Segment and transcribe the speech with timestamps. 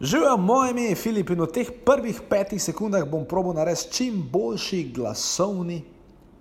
[0.00, 4.92] Živijo moje ime, Filip, in v teh prvih petih sekundah bom probil narediti čim boljši
[4.92, 5.80] glasovni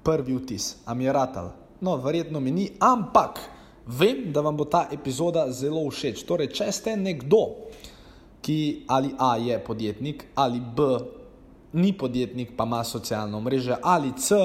[0.03, 0.75] prvi vtis.
[0.85, 1.53] Am je ratal?
[1.81, 3.39] No, verjetno mi ni, ampak
[3.87, 6.25] vem, da vam bo ta epizoda zelo všeč.
[6.27, 7.71] Torej, če ste nekdo,
[8.43, 10.99] ki ali A je podjetnik, ali B
[11.79, 14.35] ni podjetnik, pa ima socialno mrežo, ali C.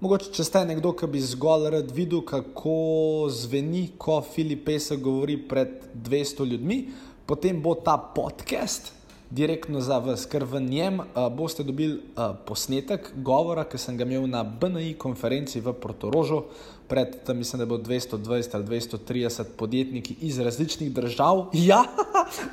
[0.00, 5.36] Mogoče, če ste nekdo, ki bi zgolj rad videl, kako zveni, ko Filip Pesek govori
[5.36, 6.86] pred 200 ljudmi,
[7.32, 8.92] potem bo ta podcast
[9.32, 14.04] direktno za vas, ker v njem uh, boste dobili uh, posnetek govora, ki sem ga
[14.04, 16.42] imel na BNI konferenci v Portorožu.
[16.92, 21.46] Pred tem mislim, da bo 220 ali 230 podjetniki iz različnih držav.
[21.70, 21.86] Ja,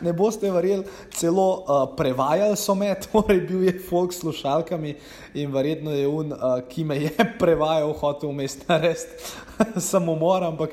[0.01, 4.95] ne boste verjeli, celo uh, prevajali so me, torej bil je folk s slušalkami
[5.33, 7.11] in verjetno je un, uh, ki me je
[7.43, 9.48] prevajal, hotel umest narediti
[9.89, 10.69] samomor, ampak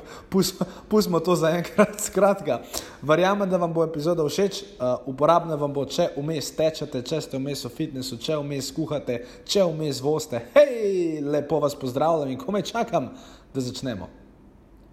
[0.89, 1.99] pustimo to za enkrat.
[2.07, 2.61] Skratka,
[3.01, 7.39] verjamem, da vam bo epizoda všeč, uh, uporabna vam bo, če vmes tečete, če ste
[7.39, 10.41] vmes v fitnessu, če vmes kuhate, če vmes voste.
[10.55, 13.11] Hej, lepo vas pozdravljam in kome čakam
[13.53, 14.09] da začnemo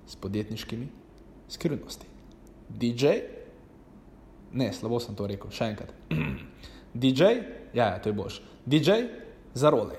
[0.06, 0.88] s podjetniškimi
[1.48, 2.08] skrivnostmi.
[2.68, 3.18] DJ,
[4.52, 5.94] ne, slabo sem to rekel, še enkrat.
[7.04, 7.30] DJ,
[7.74, 8.40] ja, ja, to je boš.
[8.64, 9.06] DJ
[9.54, 9.98] za role.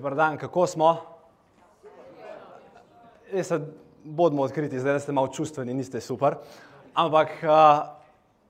[0.00, 0.96] Dobar dan, kako smo?
[3.32, 3.60] Jaz se
[4.04, 6.38] bodimo odkriti, zdaj da ste malo čustveni, niste super.
[6.94, 7.84] Ampak uh,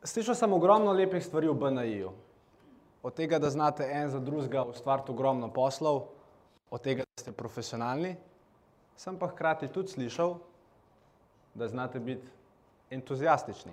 [0.07, 2.13] slišal sem ogromno lepih stvari v BNI-ju.
[3.03, 6.05] Od tega, da znate en za drugega ustvariti ogromno poslov,
[6.71, 8.15] od tega, da ste profesionalni,
[8.95, 10.37] sem pa hkrati tudi slišal,
[11.55, 12.31] da znate biti
[12.95, 13.73] entuzijastični.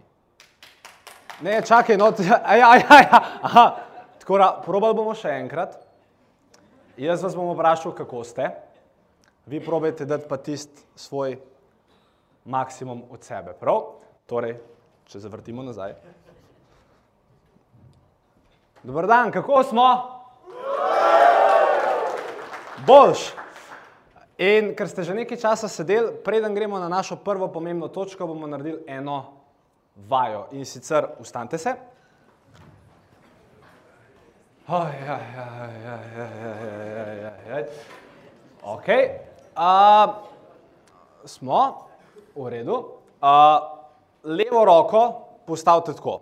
[1.46, 2.10] Ne, čakaj, no,
[2.42, 3.06] aj, aj, aj,
[3.42, 3.70] aha.
[4.18, 5.84] Tako da, probali bomo še enkrat.
[6.98, 8.50] Jaz vas bom vprašal, kako ste.
[9.46, 11.38] Vi probajte dati pa tisti svoj
[12.46, 13.54] maksimum od sebe.
[13.60, 13.84] Prav?
[14.26, 14.58] Torej,
[15.06, 15.94] če zavrtimo nazaj.
[18.84, 19.86] Dobar dan, kako smo?
[22.88, 23.30] Boljš.
[24.38, 28.48] In ker ste že nekaj časa sedeli, preden gremo na našo prvo pomembno točko, bomo
[28.48, 29.24] naredili eno
[30.10, 30.48] vajo.
[30.52, 31.76] In sicer ustanite se.
[34.68, 36.37] Oj, oj, oj, oj, oj,
[38.64, 38.88] Ok,
[39.56, 40.14] uh,
[41.26, 41.88] smo
[42.36, 42.78] v redu.
[43.22, 43.28] Uh,
[44.24, 46.20] levo roko postavite tako,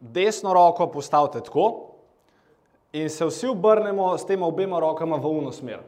[0.00, 1.96] desno roko postavite tako
[2.92, 5.80] in se vsi obrnemo s tema obema rokama v uno smer.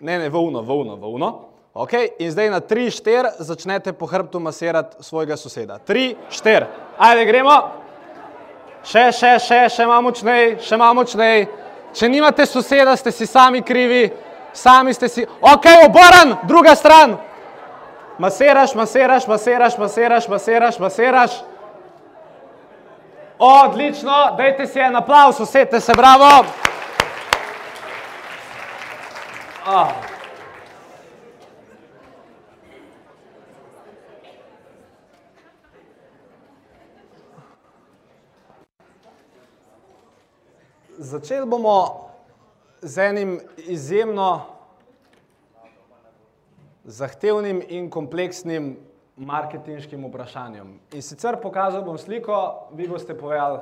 [0.00, 1.30] Ne, ne, v uno, v uno, v uno.
[1.74, 5.78] Ok, in zdaj na 3-4 začnete po hrbtu masirati svojega soseda.
[5.88, 6.66] 3-4,
[6.98, 7.81] ajde gremo.
[8.82, 11.46] Še, še, še, še malo močnej, še malo močnej.
[11.94, 14.08] Če nimate soseda, ste si sami krivi,
[14.52, 15.26] sami ste si.
[15.40, 17.14] Ok, oboran, druga stran.
[18.18, 21.38] Masiraš, masiraš, masiraš, masiraš, masiraš, masiraš.
[23.38, 26.46] Odlično, dajte si en aplaus, usedite se, bravo.
[29.66, 30.11] Oh.
[41.02, 42.06] Začeli bomo
[42.82, 44.40] z enim izjemno
[46.84, 48.76] zahtevnim in kompleksnim
[49.16, 50.78] marketinškim vprašanjem.
[50.94, 53.58] In sicer pokazal bom sliko, vi boste povedali,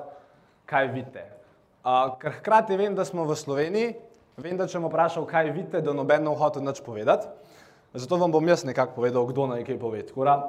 [0.68, 1.24] kaj vidite.
[1.80, 3.96] Uh, ker hkrati vem, da smo v Sloveniji,
[4.36, 7.24] vem, da če bom vprašal, kaj vidite, da noben ne hoče nič povedati.
[7.96, 10.04] Zato vam bom jaz nekako povedal, kdo naj kaj pove.
[10.12, 10.42] Kora,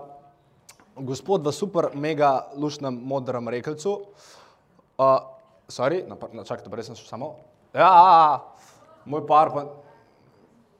[0.99, 4.01] gospod v super, mega lušnem modrem rekelcu,
[4.99, 5.39] uh,
[5.69, 7.35] sorry, na čakajte, prej sem šel samo.
[7.73, 8.41] Ja,
[9.05, 9.65] moj par pa.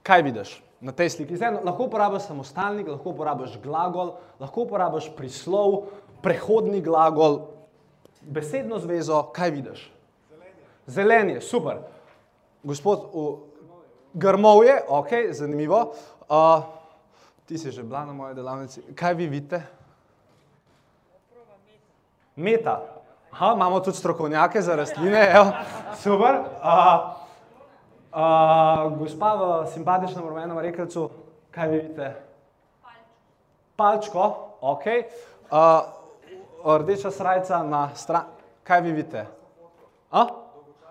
[0.02, 1.38] Kaj vidiš na tej sliki?
[1.38, 5.92] Zdaj, lahko uporabiš samostalnik, lahko uporabiš glagol, lahko uporabiš prislov,
[6.26, 7.54] prehodni glagol,
[8.22, 9.86] besedno zvezo, kaj vidiš?
[10.90, 11.86] Zelenje, super.
[12.66, 13.26] Gospod, v...
[14.14, 15.94] grmovje, ok, zanimivo.
[16.26, 16.82] Uh,
[17.52, 18.80] Ti si že bila na moji delavnici.
[18.96, 19.60] Kaj vi vidite?
[22.40, 23.01] Meta.
[23.32, 25.52] Aha, imamo tudi strokovnjake za rastline, evo,
[25.96, 26.36] super.
[26.36, 27.16] Uh,
[28.12, 31.10] uh, gospa v simpatičnem rumenem rekelcu,
[31.52, 32.12] kaj vi vidite?
[33.76, 34.84] Palčko, ok.
[35.52, 38.28] Uh, rdeča srajca na stran,
[38.64, 39.26] kaj vi vidite?
[40.12, 40.28] A?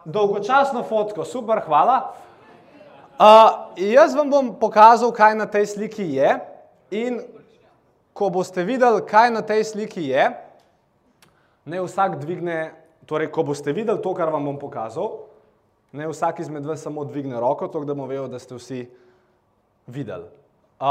[0.05, 2.15] Dolgočasno fotko, super, hvala.
[3.21, 6.39] Uh, jaz vam bom pokazal, kaj na tej sliki je
[6.91, 7.21] in
[8.17, 10.31] ko boste videli, kaj na tej sliki je,
[11.65, 12.73] ne vsak dvigne,
[13.07, 15.27] torej ko boste videli to, kar vam bom pokazal,
[15.93, 18.85] ne vsak izmed vas samo dvigne roko, tako da bomo vedeli, da ste vsi
[19.87, 20.29] videli.
[20.81, 20.87] Uh,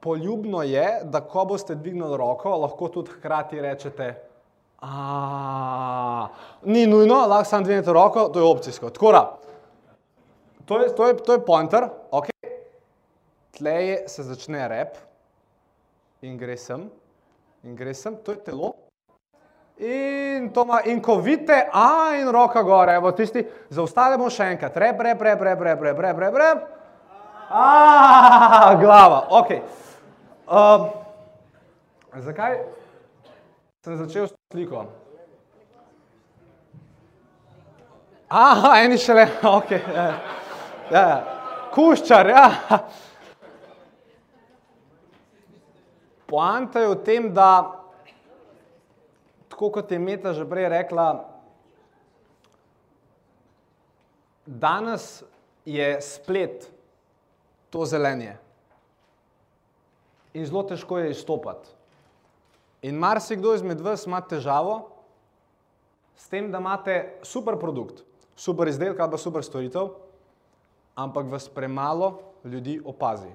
[0.00, 4.14] poljubno je, da ko boste dvignili roko, lahko tudi hkrati rečete,
[4.80, 6.28] a,
[6.64, 8.90] ni nujno, lahko samo dvignete roko, to je opcijsko.
[8.90, 9.24] Tako da,
[10.64, 12.30] to je, to je, to je pointer, ok.
[13.58, 14.96] Tleje se začne rep
[16.22, 16.88] in gre sem,
[17.62, 18.72] in gre sem, to je telo.
[19.80, 23.40] In, to ma, in ko vidite, a in roka gore, evo tisti,
[23.72, 26.66] zaustavimo še enkrat, rep, rep, rep, rep, rep, rep, rep, rep, rep.
[27.48, 29.54] A, glava, ok.
[30.50, 30.84] Um,
[32.26, 32.58] zakaj
[33.80, 34.84] sem začel s sliko?
[38.28, 39.72] Aha, eni šele, ok.
[39.96, 40.06] Ja,
[40.92, 41.08] ja.
[41.72, 42.46] Kuščar, ja.
[46.28, 47.79] Poanta je v tem, da,
[49.60, 51.20] tako kot je Meta že prej rekla,
[54.48, 55.20] danes
[55.68, 56.64] je splet
[57.68, 58.38] to zelenje.
[60.32, 61.68] In zelo težko je izstopati.
[62.88, 64.88] In marsikdo izmed vas ima težavo
[66.16, 68.00] s tem, da imate super produkt,
[68.32, 69.92] super izdelek ali pa super storitev,
[70.96, 72.16] ampak vas premalo
[72.48, 73.28] ljudi opazi.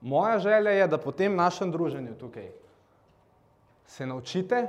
[0.00, 2.61] Moja želja je, da po tem našem druženju tukaj
[3.92, 4.68] se naučite,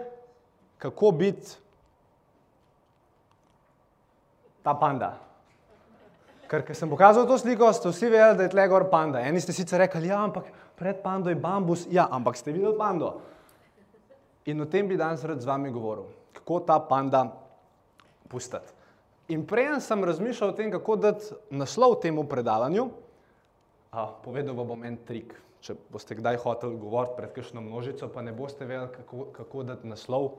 [0.78, 1.48] kako biti
[4.64, 5.14] ta panda.
[6.48, 9.22] Ker, ker sem pokazal to sliko, ste vsi vedeli, da je tle gor panda.
[9.24, 13.14] Eni ste sicer rekli, ja, ampak pred pando je bambus, ja, ampak ste videli pando.
[14.52, 17.24] In o tem bi danes rad z vami govoril, kako ta panda
[18.28, 18.76] pustiti.
[19.32, 22.90] In prej sem razmišljal o tem, kako dati naslov temu predavanju,
[23.96, 25.32] a, povedal vam bom en trik.
[25.64, 29.88] Če boste kdaj hoteli govoriti pred kakšno množico, pa ne boste vedeli, kako, kako dati
[29.88, 30.34] naslov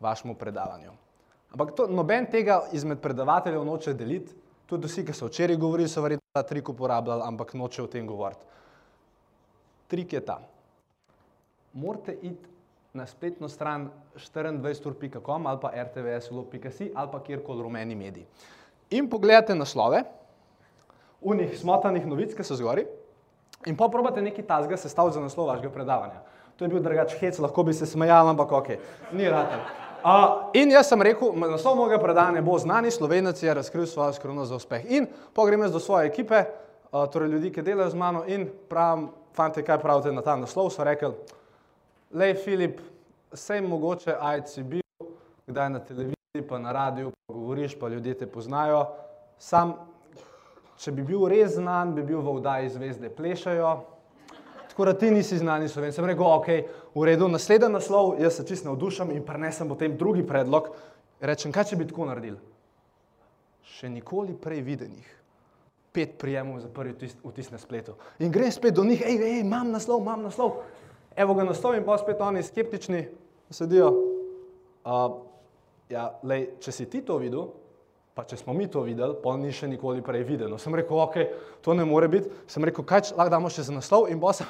[0.00, 0.94] vašemu predavanju.
[1.54, 4.34] Ampak to, noben tega izmed predavateljev noče deliti,
[4.70, 8.06] tudi vsi, ki so včeraj govorili, so verjetno ta trik uporabljali, ampak noče o tem
[8.06, 8.46] govoriti.
[9.90, 10.40] Trik je ta.
[11.74, 12.54] Morate iti
[12.94, 18.26] na spletno stran 24ur.com ali pa rtvslo.si ali pa kjerkoli rumeni mediji.
[18.90, 20.04] In pogledate naslove,
[21.20, 22.86] unih smotanih novic, ki so zgori,
[23.66, 26.20] in pa probate nekaj tazga sestaviti za naslov vašega predavanja.
[26.56, 28.68] To je bil drugač hec, lahko bi se smejali, ampak ok,
[29.12, 29.58] ni rata.
[30.04, 34.48] Uh, in jaz sem rekel, naslov mojega predavanja bo znani slovenec je razkril svojo skrivnost
[34.48, 34.84] za uspeh.
[34.88, 36.44] In pogrem jaz do svoje ekipe,
[36.92, 40.70] uh, torej ljudi, ki delajo z mano in pravim, fante, kaj pravite na ta naslov,
[40.70, 41.10] so rekli,
[42.12, 42.80] lej Filip,
[43.32, 45.08] sej mogoče ajc si bil,
[45.46, 48.86] kdaj na televiziji, pa na radiju, pa govoriš, pa ljudje te poznajo,
[49.38, 49.74] sam
[50.78, 53.74] če bi bil res znan, bi bil v vdaji zvezde plešajo.
[54.74, 56.00] Tako da ti nisi znani slovenci.
[56.00, 56.48] Sem rekel, ok,
[56.94, 60.72] v redu, naslednji naslov, jaz se čist navdušam in prenesem potem drugi predlog.
[61.22, 62.40] Rečem, kaj če bi tako naredil?
[63.76, 65.12] Še nikoli prej videnih.
[65.94, 67.94] Pet prijemov za prvi vtis, vtis na spletu.
[68.18, 70.64] In grem spet do njih, hej, hej, imam naslov, imam naslov.
[71.14, 73.04] Evo ga naslov in pa spet oni skeptični
[73.54, 73.92] sedijo.
[74.82, 75.22] Uh,
[75.88, 77.46] ja, lej, če si ti to videl,
[78.14, 80.54] Pa če smo mi to videli, pa ni še nikoli prej videno.
[80.62, 81.16] Sem rekel, ok,
[81.66, 82.30] to ne more biti.
[82.46, 84.46] Sem rekel, kaj lahko damo še za naslov in sem,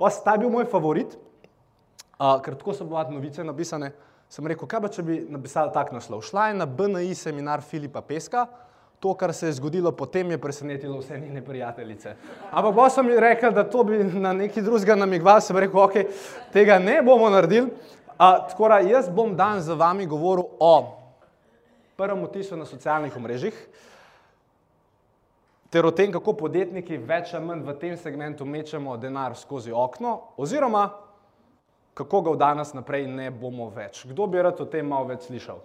[0.00, 1.12] pa ta je bil moj favorit,
[2.16, 3.92] uh, ker tako so bile novice napisane.
[4.32, 6.24] Sem rekel, kaj pa če bi napisal tak naslov.
[6.24, 8.46] Šla je na BNI seminar Filipa Peska,
[8.96, 12.14] to, kar se je zgodilo potem, je presenetilo vse njene prijateljice.
[12.48, 16.00] Ampak pa sem ji rekel, da to bi na neki drugega namigval, sem rekel, ok,
[16.54, 17.68] tega ne bomo naredili.
[18.16, 21.01] Uh, tako da jaz bom dan z vami govoril o
[22.02, 23.54] prvem vtisu na socialnih omrežjih,
[25.70, 30.34] ter o tem, kako podjetniki več ali manj v tem segmentu mečemo denar skozi okno,
[30.36, 30.88] oziroma
[31.94, 34.02] kako ga od danes naprej ne bomo več.
[34.08, 35.62] Kdo bi rad o tem malo več slišal?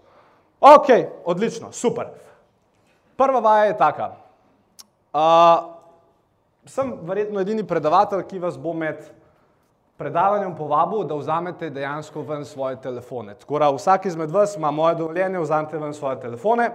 [0.61, 0.91] Ok,
[1.25, 2.13] odlično, super.
[3.17, 4.11] Prva vaja je taka.
[5.17, 5.73] Uh,
[6.69, 9.01] sem verjetno edini predavatelj, ki vas bo med
[9.97, 13.33] predavanjem povabil, da vzamete dejansko ven svoje telefone.
[13.35, 16.69] Tako da vsak izmed vas ima moje dovoljenje, vzamete ven svoje telefone.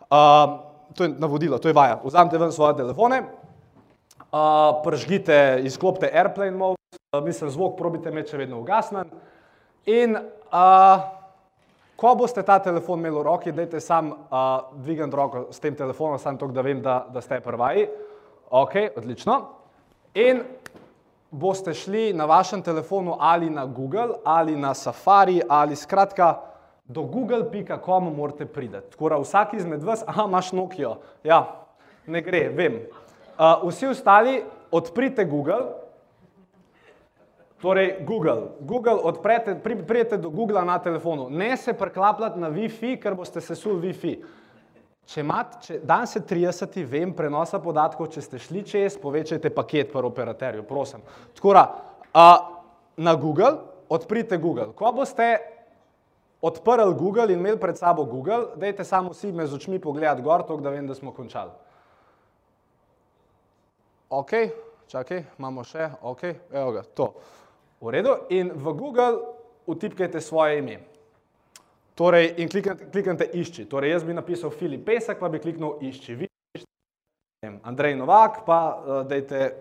[0.00, 0.60] Uh,
[0.94, 2.00] to je navodilo, to je vaja.
[2.04, 3.22] Vzamete ven svoje telefone.
[4.32, 6.76] uh, pržgite, izklopite airplane mode,
[7.12, 9.10] uh, mislim, zvok probite imeti še vedno ugasnen.
[9.86, 11.04] In uh,
[11.96, 16.18] ko boste ta telefon imeli v roki, dajte sam uh, dvigant roko s tem telefonom,
[16.18, 17.88] samo to, da vem, da, da ste prvaji.
[18.52, 19.38] Ok, odlično.
[20.14, 20.42] In
[21.32, 26.40] boste šli na vašem telefonu ali na Google ali na Safari ali skratka
[26.84, 28.80] do google.com morate priti.
[28.90, 30.96] Tako da vsak izmed vas, aha, imaš Nokia.
[31.24, 31.64] Ja,
[32.06, 32.82] ne gre, vem.
[33.38, 35.62] Uh, vsi ostali odprite Google.
[37.62, 38.42] Torej, Google.
[38.60, 41.30] Google odprete, pri, prijete do Google na telefonu.
[41.30, 44.16] Ne se preklapljati na Wi-Fi, ker boste sesuli Wi-Fi.
[45.12, 46.76] Če imate, če danes je 30.
[46.88, 51.02] vem prenosa podatkov, če ste šli čez, povečajte paket pri operaterju, prosim.
[51.36, 51.64] Tako da,
[52.96, 53.58] na Google,
[53.92, 54.70] odprite Google.
[54.72, 55.34] Ko boste
[56.40, 60.46] odprli Google in imeli pred sabo Google, dajte samo vsi me z očmi pogledati gor,
[60.48, 61.52] tako da vem, da smo končali.
[64.12, 64.32] Ok,
[64.88, 67.12] čakaj, imamo še, ok, evo ga, to.
[67.84, 69.20] V redu, in v Google
[69.68, 70.80] utipkajte svoje ime.
[71.94, 73.66] Torej, in kliknite, kliknite išči.
[73.68, 76.14] Torej, jaz bi napisal Filip Pesek, pa bi kliknil išči.
[76.16, 79.58] Vi pišete Andrej Novak, pa uh, dejte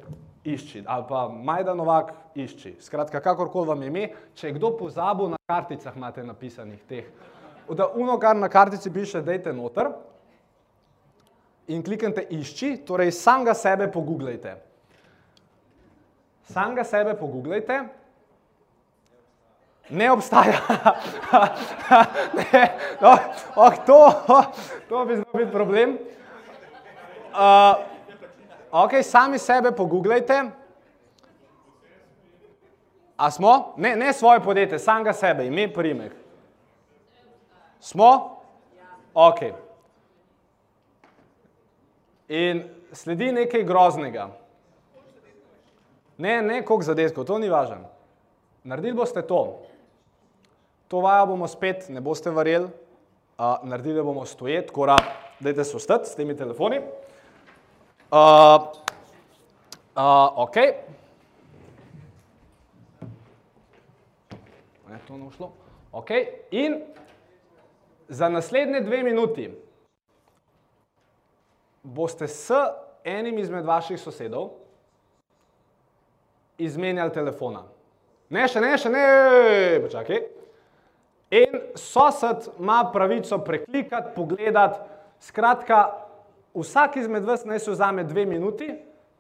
[0.48, 0.86] išči.
[0.88, 2.78] Ali pa Majda Novak, išči.
[2.80, 7.12] Skratka, kakorkoli vam je ime, če kdo pozabil, na karticah imate napisanih teh.
[7.72, 9.92] Da uno, kar na kartici piše, dejte noter
[11.72, 14.56] in kliknite išči, torej samega sebe pogooglejte.
[16.52, 17.78] Samega sebe pogooglejte,
[19.92, 20.60] ne obstaja.
[22.38, 23.18] ne, no,
[23.56, 24.46] oh, to, oh,
[24.90, 25.98] to bi znal biti problem.
[27.32, 27.76] Uh,
[28.72, 30.44] ok, sami sebe pogooglejte.
[33.18, 33.74] A smo?
[33.78, 36.12] Ne, ne svoje podjetje, samega sebe, ime, primek.
[37.80, 38.42] Smo?
[39.14, 39.40] Ok.
[42.28, 44.30] In sledi nekaj groznega.
[46.18, 47.90] Ne, ne, koliko zadetkov, to ni važno.
[48.64, 49.62] Naredili boste to.
[50.92, 54.98] To vajo bomo spet, ne boste verjeli, uh, naredili bomo stojet, tako da
[55.40, 56.82] dajte se ostati s temi telefoni.
[58.12, 58.18] Uh,
[59.96, 60.56] uh, ok.
[64.90, 65.52] Ne, to ne ušlo.
[65.92, 66.10] Ok.
[66.52, 66.82] In
[68.08, 69.48] za naslednje dve minuti
[71.84, 72.52] boste s
[73.04, 74.50] enim izmed vaših sosedov
[76.58, 77.64] izmenjali telefona.
[78.30, 79.08] Ne, še ne, še ne,
[79.88, 80.41] počakaj.
[81.32, 84.80] In sosed ima pravico preklikati, pogledati.
[85.20, 85.92] Skratka,
[86.54, 88.68] vsak izmed vas naj se vzame dve minuti,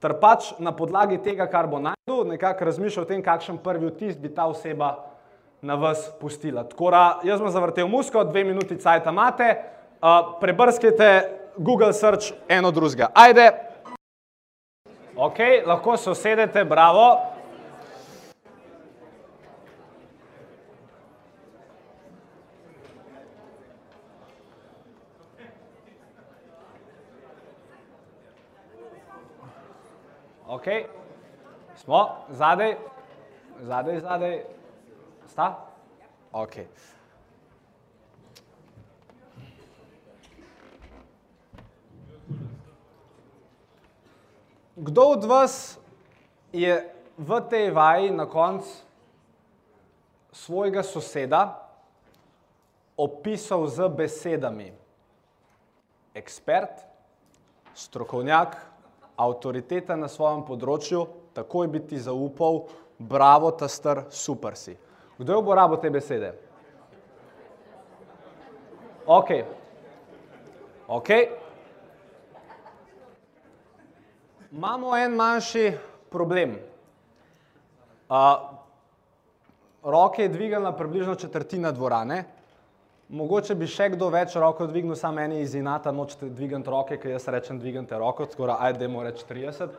[0.01, 4.17] ter pač na podlagi tega, kar bo najdel, nekako razmišlja o tem, kakšen prvi vtis
[4.19, 4.95] bi ta oseba
[5.61, 6.65] na vas pustila.
[6.67, 9.51] Tako da, jaz sem zavrtel musko, dve minuti cajta imate,
[10.01, 11.11] uh, prebrskajte
[11.57, 13.11] Google search eno drugega.
[13.13, 13.51] Ajde.
[15.15, 17.30] Ok, lahko se usedete, bravo.
[30.51, 30.65] Ok,
[31.75, 32.75] smo, zadaj,
[33.61, 34.43] zadaj, zadaj,
[35.27, 35.45] sta?
[36.31, 36.55] Ok.
[44.75, 45.79] Kdo od vas
[46.51, 46.83] je
[47.17, 48.67] v tej vaji na koncu
[50.35, 51.63] svojega soseda
[52.99, 54.75] opisal z besedami?
[56.11, 56.83] Ekspert,
[57.71, 58.70] strokovnjak,
[59.21, 61.05] avtoriteta na svojem področju,
[61.37, 62.65] takoj bi ti zaupal,
[62.97, 64.75] bravo, ta star, super si.
[65.17, 66.33] Kdo je uporabil te besede?
[69.05, 69.29] Ok.
[70.87, 71.09] Ok.
[74.51, 75.71] Imamo en manjši
[76.09, 76.57] problem.
[78.11, 78.17] Uh,
[79.83, 82.23] roke je dvigala približno četrtina dvorane.
[83.11, 87.11] Mogoče bi še kdo več roko dvignil, samo meni iz inata nočete dvigati roke, ker
[87.11, 89.73] jaz rečem dvigante roko, skoraj ajde, dajmo reči 30.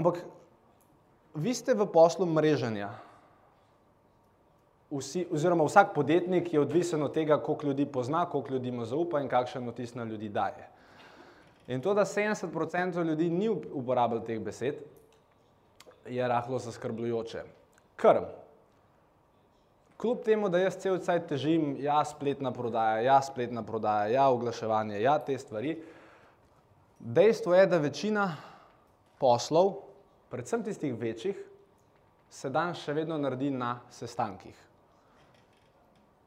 [0.00, 0.22] Ampak
[1.36, 2.88] vi ste v poslu mreženja.
[4.94, 9.20] Vsi, oziroma vsak podjetnik je odvisen od tega, koliko ljudi pozna, koliko ljudi mu zaupa
[9.20, 10.70] in kakšen vtis na ljudi daje.
[11.68, 14.80] In to, da 70% ljudi ni uporabljalo teh besed,
[16.08, 17.44] je rahlo zaskrbljujoče.
[18.00, 18.22] Ker,
[19.96, 25.00] kljub temu, da jaz cel cajt težim, ja, spletna prodaja, ja, spletna prodaja, ja, oglaševanje,
[25.02, 25.76] ja, te stvari,
[26.98, 28.28] dejstvo je, da večina
[29.18, 29.74] poslov,
[30.30, 31.38] predvsem tistih večjih,
[32.30, 34.56] se dan še vedno naredi na sestankih.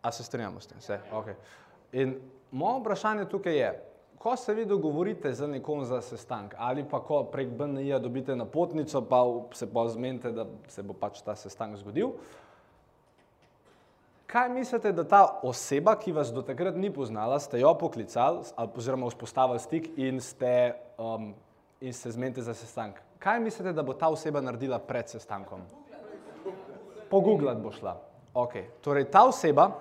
[0.02, 0.80] A se strinjamo s tem?
[0.80, 1.00] Vse?
[1.12, 1.36] Okay.
[2.00, 2.16] In
[2.52, 3.72] moje vprašanje tukaj je,
[4.18, 9.02] ko se vi dogovorite z nekom za sestank ali pa ko prek BNI-ja dobite napotnico,
[9.02, 9.22] pa
[9.54, 12.16] se pa zmenite, da se bo pač ta sestank zgodil.
[14.27, 18.69] Kaj mislite, da ta oseba, ki vas do takrat ni poznala, ste jo poklicali ali
[18.75, 21.31] oziroma vzpostavili stik in ste, um,
[21.81, 23.00] in se zmenite za sestank?
[23.19, 25.63] Kaj mislite, da bo ta oseba naredila pred sestankom?
[27.10, 27.96] Pogooglati bo šla.
[28.34, 28.67] Okay.
[28.84, 29.72] Torej, ta oseba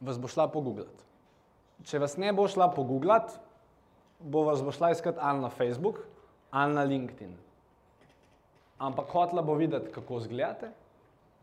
[0.00, 1.08] vas bo šla pogooglati.
[1.88, 3.40] Če vas ne bo šla pogooglati,
[4.20, 6.04] bo vas bo šla iskati ali na Facebook
[6.50, 7.32] ali na LinkedIn.
[8.78, 10.70] Ampak hotla bo videti, kako izgledate,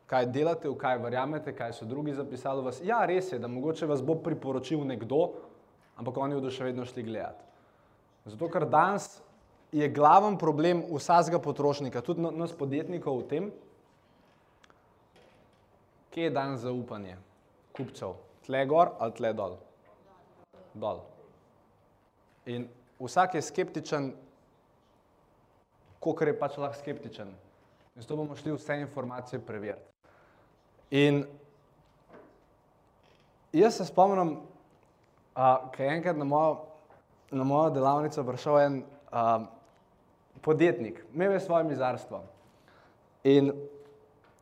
[0.08, 2.82] kaj delate, v kaj verjamete, kaj so drugi zapisali o vas.
[2.84, 5.34] Ja, res je, da mogoče vas bo priporočil nekdo,
[5.98, 7.46] ampak oni bodo še vedno šli gledati.
[8.26, 9.22] Zato, ker danes
[9.74, 13.52] je glaven problem vsakega potrošnika, tudi na- nas podjetnikov v tem,
[16.12, 17.18] kje je danes zaupanje
[17.74, 19.58] kupcev, tle gor ali tle dol.
[20.74, 21.02] Dol.
[22.46, 22.68] In
[23.00, 24.14] vsak je skeptičen,
[26.00, 27.34] kolikor je pač lahko skeptičen.
[27.96, 29.93] In zato bomo šli vse informacije preveriti.
[30.94, 31.24] In
[33.54, 34.36] jaz se spomnim,
[35.34, 36.58] uh, ko je enkrat na mojo,
[37.34, 38.76] na mojo delavnico prišel en
[39.10, 39.48] uh,
[40.46, 42.20] podjetnik, imel je svoje mizarstvo.
[43.24, 43.50] In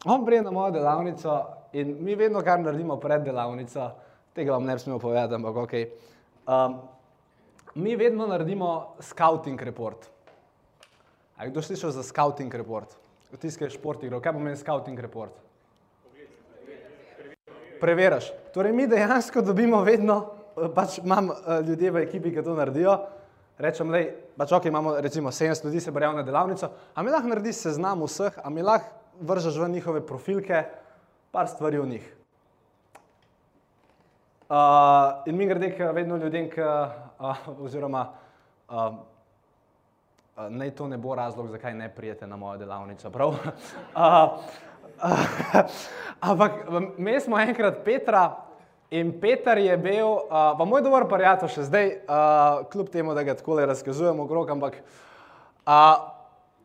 [0.05, 1.37] on pride na mojo delavnico
[1.71, 3.85] in mi vedno, kar naredimo pred delavnico,
[4.35, 5.73] tega vam ne smel povedati, ampak ok.
[6.51, 6.75] Um,
[7.75, 10.09] mi vedno naredimo scouting report.
[11.37, 12.97] A je kdo slišal za scouting report?
[13.39, 14.19] Tiskaj šport igral.
[14.19, 15.50] Kaj pomeni scouting report?
[17.81, 18.29] Preveriš.
[18.53, 20.25] Torej, mi dejansko dobimo vedno,
[20.57, 22.99] eh, pač imam eh, ljudje v ekipi, ki to naredijo.
[23.57, 24.01] Rečem, da
[24.37, 28.01] pač ok, imamo recimo 700 ljudi, se prijavijo na delavnico, a mi lahko narediš seznam
[28.05, 28.89] vseh, a mi lahko
[29.21, 30.63] vržeš v njihove profilke,
[31.31, 32.05] par stvari o njih.
[34.51, 34.57] Uh,
[35.25, 36.57] in mi grede, k vedno ljudem, k,
[37.19, 38.09] uh, oziroma
[38.69, 38.97] uh,
[40.37, 43.09] Uh, naj to ne bo razlog, zakaj ne prijete na mojo delavnico.
[43.09, 43.29] Prav?
[43.29, 43.35] Uh,
[45.03, 45.65] uh,
[46.31, 46.51] ampak
[46.97, 48.29] mi smo enkrat Petra
[48.91, 53.23] in Peter je bil, uh, pa moj dober prijatelj še zdaj, uh, kljub temu, da
[53.23, 54.81] ga tako le razkazujemo okrog, ampak
[55.65, 56.11] uh,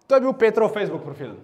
[0.06, 1.36] to je bil Petrov Facebook profil.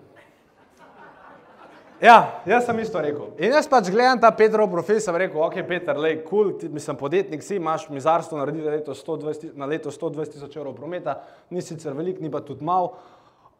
[2.03, 3.29] Ja, jaz sem isto rekel.
[3.39, 6.97] In jaz pač gledam ta Petrov profil, sem rekel, ok, Peter, lej, kul, cool, mislim,
[6.99, 11.21] podjetnik si, imaš mizarstvo, naredi na leto 120 na leto 120 tisoč evrov prometa,
[11.55, 12.91] ni sicer velik, ni pa tudi mal.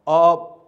[0.03, 0.59] Uh,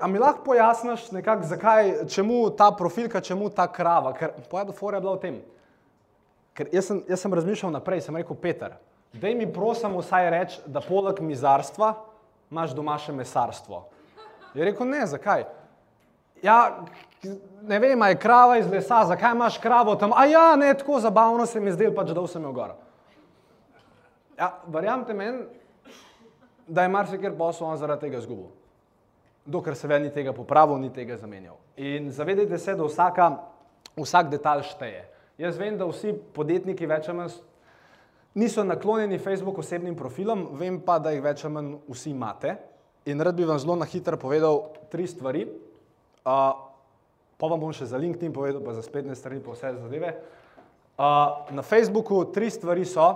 [0.00, 4.12] a mi lahko pojasniš nekako, zakaj, čemu ta profilka, čemu ta krava?
[4.12, 5.38] Ker pojem, fora je bila v tem.
[6.56, 8.76] Ker jaz sem, jaz sem razmišljal naprej, sem rekel, Peter,
[9.12, 11.94] daj mi prosim vsaj reči, da poleg mizarstva
[12.50, 13.86] imaš doma še mesarstvo.
[14.54, 15.46] Je rekel, ne, zakaj?
[16.44, 16.84] Ja,
[17.62, 20.12] ne vem, je krava iz lesa, zakaj imaš kravo tam?
[20.12, 22.76] A ja, ne, tako zabavno se mi zdelo, pač da sem jo gor.
[24.36, 25.46] Ja, verjamete meni,
[26.68, 28.52] da je marsikaj posel on zaradi tega izgubil.
[29.46, 31.56] Dokler se ve ni tega popravil, ni tega zamenjal.
[31.76, 33.28] In zavedajte se, da vsaka,
[33.96, 35.04] vsak detalj šteje.
[35.38, 37.36] Jaz vem, da vsi podjetniki več ali manj
[38.36, 42.56] niso naklonjeni Facebook osebnim profilom, vem pa, da jih več ali manj vsi imate.
[43.06, 45.46] In rad bi vam zelo na hitro povedal tri stvari.
[46.26, 46.56] Uh,
[47.38, 50.10] pa vam bom še za LinkedIn povedal, pa za spletne strani, pa vse zadeve.
[50.96, 53.06] Uh, na Facebooku tri stvari so,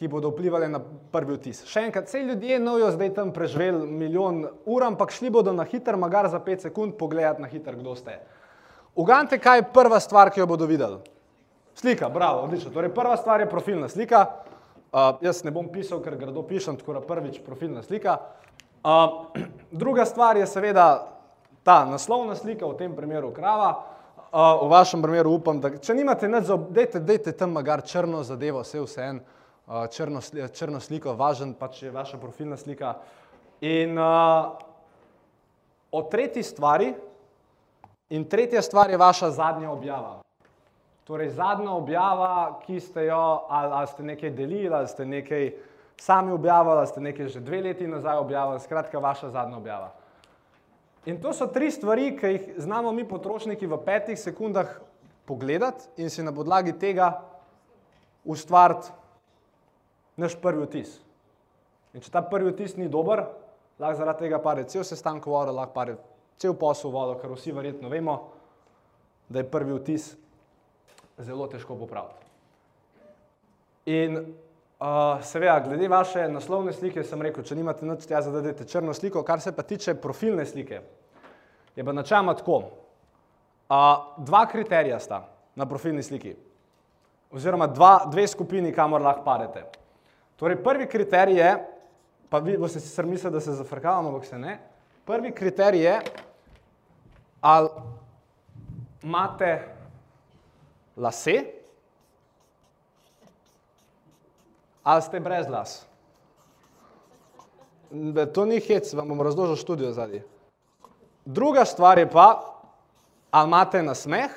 [0.00, 0.78] ki bodo vplivali na
[1.12, 1.58] prvi vtis.
[1.68, 5.98] Še enkrat, vse ljudje nojo zdaj tam preživeli milijon ur, ampak šli bodo na hiter,
[6.00, 8.14] magar za 5 sekund pogledati na hiter, kdo ste.
[8.96, 11.02] Ugante, kaj je prva stvar, ki jo bodo videli?
[11.76, 12.72] Slika, bravo, odlično.
[12.72, 14.22] Torej, prva stvar je profilna slika.
[14.88, 18.14] Uh, jaz ne bom pisal, ker grdo pišem, tako da prvič profilna slika.
[18.80, 19.36] Uh,
[19.82, 20.86] druga stvar je seveda
[21.60, 23.68] ta naslovna slika, v tem primeru krava.
[24.30, 28.22] Uh, v vašem primeru upam, da če nimate nič za, dejte, dejte tam magar črno
[28.24, 29.36] zadevo, vse vse en, uh,
[29.90, 30.20] črno,
[30.52, 32.94] črno sliko, važen pač je vaša profilna slika.
[33.60, 34.56] In uh,
[35.92, 36.94] o tretji stvari,
[38.10, 40.20] in tretja stvar je vaša zadnja objava.
[41.04, 45.50] Torej, zadnja objava, ki ste jo, ali, ali ste nekaj delili, ali ste nekaj
[46.00, 49.92] sami objavili, ali ste nekaj že dve leti nazaj objavili, skratka, vaša zadnja objava.
[51.06, 54.80] In to so tri stvari, ki jih znamo mi potrošniki v petih sekundah
[55.24, 57.22] pogledati in si na podlagi tega
[58.24, 58.99] ustvariti
[60.16, 60.96] naš prvi vtis.
[61.94, 63.24] In če ta prvi vtis ni dober,
[63.80, 65.96] lahko zaradi tega pade cel sestanek vodo, lahko pade
[66.40, 68.16] cel posel vodo, ker vsi verjetno vemo,
[69.28, 70.12] da je prvi vtis
[71.20, 72.26] zelo težko popraviti.
[73.90, 78.94] In uh, seveda, glede vaše naslovne slike, sem rekel, če nimate nič tja, zadajte črno
[78.96, 80.80] sliko, kar se pa tiče profilne slike,
[81.76, 82.62] je pa načeloma tako.
[83.70, 85.24] Uh, dva kriterija sta
[85.56, 86.36] na profilni sliki.
[87.30, 89.62] oziroma dva, dve skupini, kamor lahko padete.
[90.40, 91.50] Torej, prvi kriterij je,
[92.32, 94.58] pa vi boste sicer mislili, da se zafrkavamo, ampak se ne.
[95.04, 96.00] Prvi kriterij je,
[97.40, 97.68] ali
[99.02, 99.68] imate
[100.96, 101.44] lase,
[104.82, 105.86] ali ste brez las.
[107.90, 110.22] Be, To ni hec, vam bom razložil študijo zadnji.
[111.24, 112.54] Druga stvar je pa,
[113.30, 114.30] ali imate nasmeh,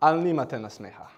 [0.00, 1.17] ali nimate nasmeha.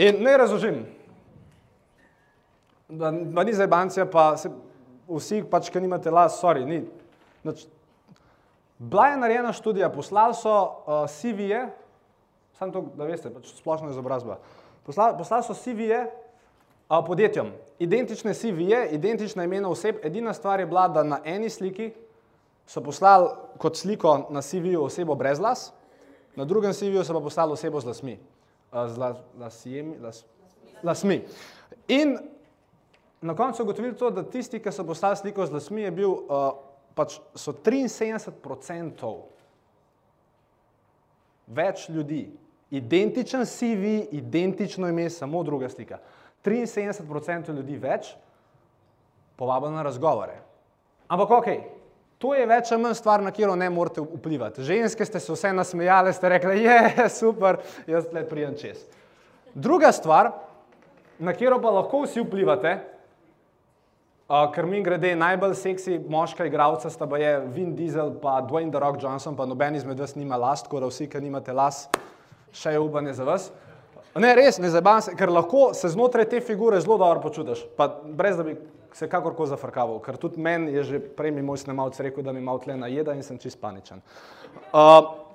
[0.00, 0.84] In ne razložim,
[2.88, 4.48] da, da ni zajbancija, pa se,
[5.10, 6.80] vsi, pač, ki nimate las, sorry, ni.
[7.44, 7.66] Nač,
[8.78, 11.66] bila je narejena študija, poslali so uh, CV-je,
[12.56, 14.38] samo to, da veste, pač splošna izobrazba.
[14.88, 20.88] Poslali, poslali so CV-je uh, podjetjem, identične CV-je, identična imena oseb, edina stvar je bila,
[20.88, 21.92] da na eni sliki
[22.64, 23.28] so poslali
[23.60, 25.70] kot sliko na CV-ju osebo brez las,
[26.40, 28.20] na drugem CV-ju so pa poslali osebo z lasmi.
[28.70, 30.24] Z las, lasjemi, las,
[30.82, 31.24] lasmi.
[31.88, 32.18] In
[33.20, 36.12] na koncu so ugotovili to, da tisti, ki so poslali sliko z lasmi, je bil,
[36.12, 36.52] uh,
[36.94, 39.10] pač so 73%
[41.50, 42.22] več ljudi,
[42.70, 45.98] identičen CV, identično ime, samo druga slika.
[46.44, 48.14] 73% ljudi več
[49.36, 50.38] povabilo na razgovore.
[51.08, 51.48] Ampak ok,
[52.20, 54.64] to je več ali manj stvar, na katero ne morete vplivati.
[54.66, 58.84] Ženske ste se vse nasmejale, ste rekli, je super, jaz tle prijem čez.
[59.54, 60.34] Druga stvar,
[61.18, 62.78] na katero pa lahko vsi vplivate,
[64.30, 68.70] Uh, ker mi grede najbolj seksi moška igralca sta pa je Vin Diesel pa Dwayne
[68.70, 71.80] The Rock Johnson, pa noben izmed vas nima las, tako da vsi, ki nimate las,
[72.54, 73.48] še je upanje za vas.
[74.14, 77.88] Ne, res, ne zabavam se, ker lahko se znotraj te figure zelo dobro počutiš, pa
[78.04, 78.54] brez da bi
[78.94, 82.40] se kakorkoli zafrkaval, ker tudi meni je že prej mi moj snemalc rekel, da mi
[82.40, 84.02] malo tle najeda in sem čist paničen.
[84.72, 85.30] Uh,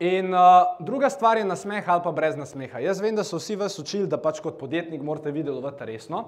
[0.00, 0.40] In uh,
[0.80, 2.78] druga stvar je nasmeh ali pa brez nasmeha.
[2.80, 6.22] Jaz vem, da so vsi vas učili, da pač kot podjetnik morate videti delovati resno.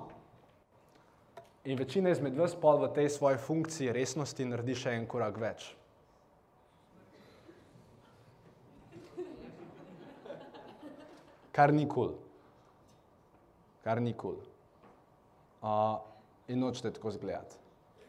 [1.64, 5.70] In večina izmed vas pol v tej svoji funkciji resnosti naredi še en korak več.
[11.52, 12.12] Kar ni kul.
[12.12, 12.16] Cool.
[13.84, 14.36] Kar ni kul.
[14.36, 14.51] Cool.
[15.62, 15.68] Uh,
[16.48, 17.56] in nočete tako zgledati.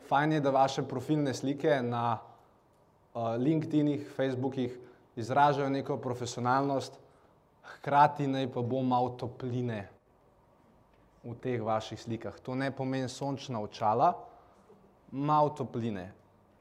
[0.08, 4.78] Fajn je, da vaše profilne slike na uh, LinkedInih, Facebookih
[5.16, 6.94] izražajo neko profesionalnost,
[7.64, 9.88] hkrati naj pa bo malo topline
[11.24, 12.40] v teh vaših slikah.
[12.42, 14.16] To ne pomeni sončna očala,
[15.12, 16.10] malo topline.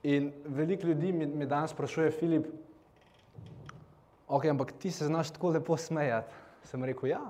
[0.03, 2.47] In veliko ljudi mi danes sprašuje, Filip,
[4.29, 6.35] ok, ampak ti se znaš tako lepo smejati.
[6.65, 7.23] Sem rekel, ja,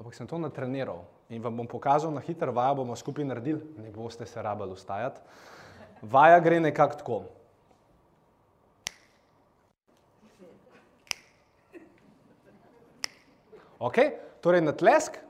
[0.00, 3.90] ampak sem to natreniral in vam bom pokazal na hitro vajo, bomo skupaj naredili, ne
[3.92, 5.20] boste se rabali ustajati.
[6.02, 7.22] Vaja gre nekako tako.
[13.78, 13.98] Ok,
[14.40, 15.20] torej na tlesk,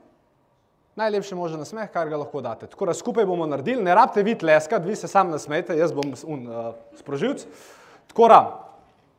[0.97, 2.67] najlepši možen nasmeh, kar ga lahko date.
[2.67, 6.15] Tako da skupaj bomo naredili, ne rabite vi tleskati, vi se sam nasmejte, jaz bom
[6.15, 7.45] uh, sprožilc.
[8.09, 8.39] Tako da,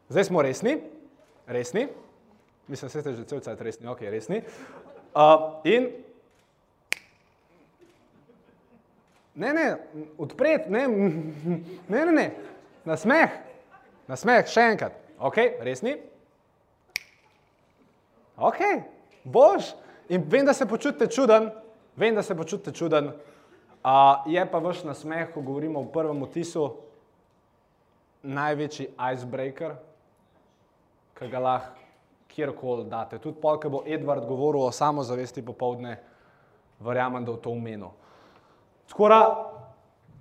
[0.09, 0.81] zdaj smo resni,
[1.47, 1.87] resni,
[2.69, 4.43] mislim, da ste že cel cel cel resni, ok, resni.
[5.15, 5.91] Uh, in
[9.41, 9.67] ne, ne,
[10.21, 12.27] odpret, ne, ne, ne, ne,
[12.89, 13.39] nasmeh,
[14.11, 15.97] nasmeh, še enkrat, ok, resni.
[18.41, 18.61] Ok,
[19.25, 19.73] bož.
[20.11, 21.51] In vem, da se počutite čuden,
[21.97, 23.13] vem, da se počutite čuden.
[23.81, 26.67] Uh, je pa vaš nasmeh, ko govorimo o prvem otisu,
[28.23, 29.77] največji icebreaker,
[31.17, 31.81] ki ga lahko
[32.31, 33.19] kjerkoli date.
[33.19, 35.97] Tudi pol, ko bo Edward govoril o samozavesti popovdne,
[36.81, 37.55] verjamem, da v to
[38.91, 39.01] umenil.
[39.01, 39.51] Skora,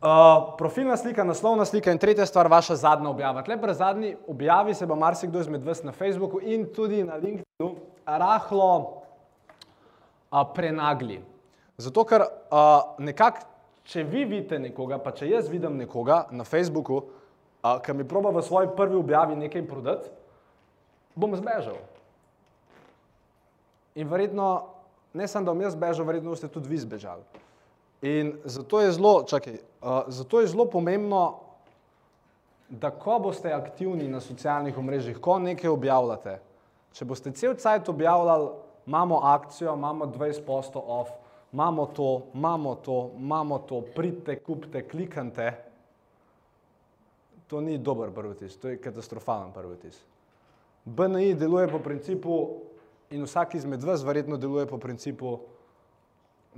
[0.01, 3.43] uh, profilna slika, naslovna slika in tretja stvar, vaša zadnja objava.
[3.43, 7.75] Tle pri zadnji objavi se bo marsikdo izmed vas na Facebooku in tudi na LinkedInu
[8.05, 9.03] rahlo
[10.31, 11.21] uh, prenagli.
[11.77, 13.47] Zato, ker uh, nekako,
[13.83, 17.01] če vi vidite nekoga, pa če jaz vidim nekoga na Facebooku,
[17.63, 20.09] uh, ki mi proba v svoji prvi objavi nekaj prodati,
[21.15, 21.79] bom zbežal.
[23.95, 24.75] In verjetno,
[25.13, 27.48] ne samo da bom jaz zbežal, verjetno boste tudi vi zbežali.
[28.01, 31.39] In zato je zelo, čakaj, uh, zato je zelo pomembno,
[32.69, 36.37] da ko boste aktivni na socialnih omrežjih, ko nekaj objavljate,
[36.93, 38.49] če boste cel cajt objavljali,
[38.87, 41.09] imamo akcijo, imamo 20% off,
[41.53, 45.51] imamo to, imamo to, imamo to, pridite, kupite, klikante,
[47.47, 49.97] to ni dober prvi vtis, to je katastrofalen prvi vtis.
[50.85, 52.35] BNI deluje po principu
[53.09, 55.39] in vsak izmed vas verjetno deluje po principu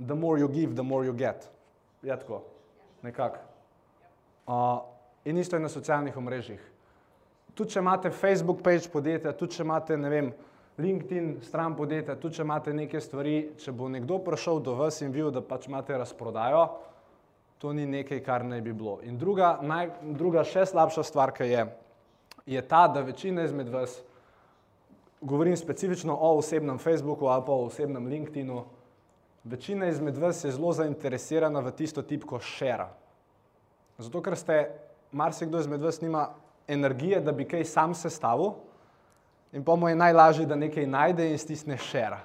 [0.06, 1.48] the more you give, the more you get.
[2.02, 2.42] Je tako,
[3.02, 3.38] nekako.
[4.46, 4.92] Uh,
[5.24, 6.62] In isto je na socialnih omrežjih.
[7.54, 10.30] Tudi če imate Facebook page podjetja, tudi če imate, ne vem,
[10.82, 15.12] LinkedIn stran podjetja, tudi če imate neke stvari, če bo nekdo prišel do vas in
[15.14, 16.64] videl, da pač imate razprodajo,
[17.62, 18.96] to ni nekaj, kar naj bi bilo.
[19.06, 21.66] In druga, naj, druga še slabša stvar, ki je,
[22.56, 24.00] je ta, da večina izmed vas,
[25.20, 28.64] govorim specifično o osebnem Facebooku ali pa o osebnem LinkedInu,
[29.44, 32.86] večina izmed vas je zelo zainteresirana v tisto tipko share.
[33.98, 34.58] Zato, ker ste,
[35.12, 36.28] marsikdo izmed vas nima
[36.68, 38.54] energije, da bi kaj sam sestavil
[39.52, 42.22] in pa mu je najlažje, da nekaj najde in stisne share.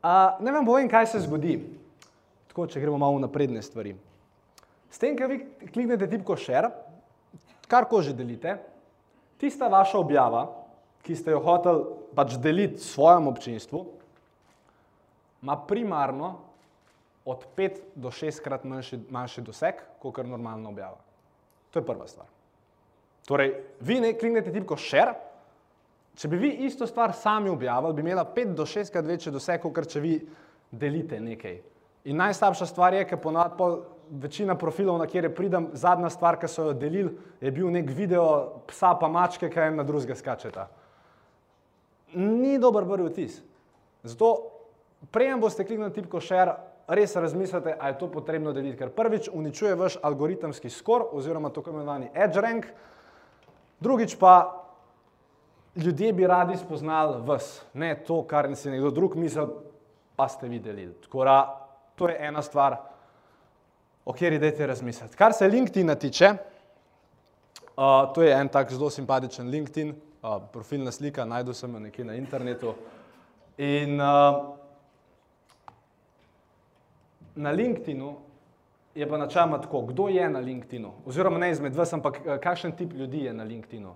[0.00, 1.58] Uh, ne vem, povem, kaj se zgodi.
[2.48, 3.94] Tako, če gremo malo v napredne stvari.
[4.90, 5.38] S tem, ko vi
[5.70, 6.72] kliknete tipko share,
[7.70, 8.56] kar ko že delite,
[9.38, 10.48] tista vaša objava,
[11.06, 11.84] ki ste jo hotel
[12.16, 13.84] pač deliti svojemu občinstvu,
[15.42, 16.38] ima primarno
[17.24, 20.98] od 5 do 6 krat manjši, manjši doseg, kot kar normalna objava.
[21.70, 22.26] To je prva stvar.
[23.28, 25.14] Torej, vi ne kliknete tipko share,
[26.18, 29.62] če bi vi isto stvar sami objavili, bi imela 5 do 6 krat večji doseg,
[29.62, 30.16] kot če vi
[30.70, 31.60] delite nekaj.
[32.04, 36.48] In najslabša stvar je, ker ponad pol večina profilov, na kjer pridem, zadnja stvar, ki
[36.48, 40.66] so jo delili, je bil nek video psa pa mačke, ki en na drugega skačeta.
[42.16, 43.36] Ni dober prvi vtis.
[44.02, 44.32] Zato,
[45.10, 46.54] prejem boste kliknili tipko share,
[46.88, 51.70] res razmislite, ali je to potrebno deliti, ker prvič uničuje vaš algoritemski skor oziroma tako
[51.70, 52.66] imenovani edge rank,
[53.80, 54.34] drugič pa
[55.76, 59.48] ljudje bi radi spoznali vas, ne to, kar si nekdo drug misel,
[60.16, 60.88] pa ste videli.
[61.02, 61.36] Tako da,
[61.94, 62.76] to je ena stvar,
[64.04, 65.16] o kateri dajte razmisliti.
[65.16, 71.24] Kar se LinkedIna tiče, uh, to je en tak zelo simpatičen LinkedIn, uh, profilna slika,
[71.24, 72.74] najdu sem jo nekje na internetu.
[73.58, 74.59] In uh,
[77.34, 78.16] na LinkedInu
[78.94, 82.92] je pa načeloma tako, kdo je na LinkedInu, oziroma ne izmed vas, ampak kakšen tip
[82.92, 83.94] ljudi je na LinkedInu.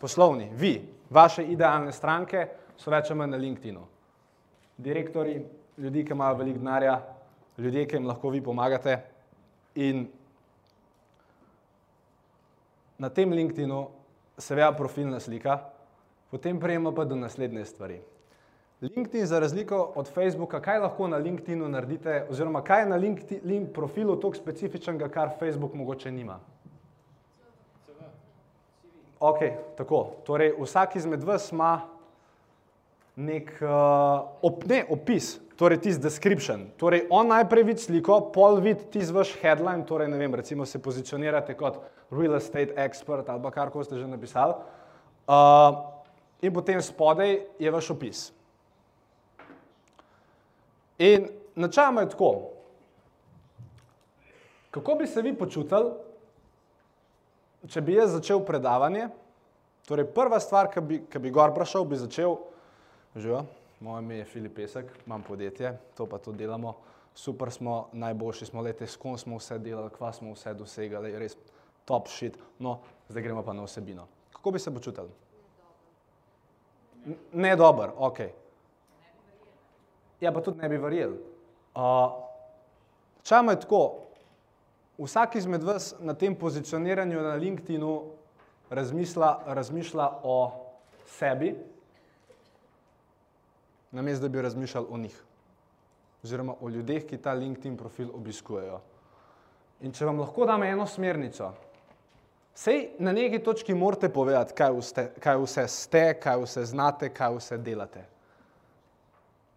[0.00, 3.86] Poslovni, vi, vaše idealne stranke so več ali manj na LinkedInu.
[4.78, 5.40] Direktori,
[5.78, 6.98] ljudi, ki imajo veliko denarja,
[7.58, 8.98] ljudje, ki jim lahko vi pomagate.
[9.74, 10.06] In
[12.98, 13.88] na tem LinkedInu
[14.38, 15.58] se veja profilna slika,
[16.30, 18.00] potem prejemo pa do naslednje stvari.
[18.80, 23.66] LinkedIn, za razliko od Facebooka, kaj lahko na LinkedInu naredite, oziroma kaj je na LinkedIn
[23.74, 26.38] profilu tako specifičnega, kar Facebook mogoče nima.
[29.20, 29.38] Ok,
[29.76, 30.06] tako.
[30.26, 31.80] Torej, vsak izmed vas ima
[33.16, 36.68] nek uh, op, ne, opis, torej tisti description.
[36.78, 40.78] Torej, on najprej vidi sliko, pol vidi tisti vaš headline, torej ne vem, recimo se
[40.78, 41.82] pozicionirate kot
[42.14, 44.54] real estate expert ali kar koli ste že napisali.
[45.26, 45.82] Uh,
[46.42, 48.28] in potem spodaj je vaš opis.
[50.98, 52.50] In načeloma je tako.
[54.70, 55.92] Kako bi se vi počutili,
[57.68, 59.08] če bi jaz začel predavanje?
[59.88, 62.36] Torej, prva stvar, ki bi, bi gor prišel, bi začel,
[63.16, 63.40] že,
[63.80, 66.74] moje ime je Filip Pesek, imam podjetje, to pa to delamo,
[67.14, 71.38] super smo, najboljši smo, lete, s kom smo vse delali, kva smo vse dosegali, res
[71.88, 72.36] top shit.
[72.58, 74.06] No, zdaj gremo pa na vsebino.
[74.32, 75.08] Kako bi se počutili?
[77.32, 78.20] Ne dober, ok.
[80.20, 81.12] Ja, pa tudi ne bi verjel.
[81.74, 82.28] Uh,
[83.28, 84.08] Čemu je tako?
[84.98, 88.04] Vsak izmed vas na tem pozicioniranju na LinkedInu
[88.70, 90.52] razmišlja, o
[91.06, 91.54] sebi,
[93.92, 95.22] namesto da bi razmišljali o njih,
[96.24, 98.80] oziroma o ljudeh, ki ta LinkedIn profil obiskujejo.
[99.80, 101.52] In če vam lahko dam eno smernico,
[102.54, 107.36] sej na neki točki morate povedati, kaj, vste, kaj vse ste, kaj vse znate, kaj
[107.36, 108.06] vse delate.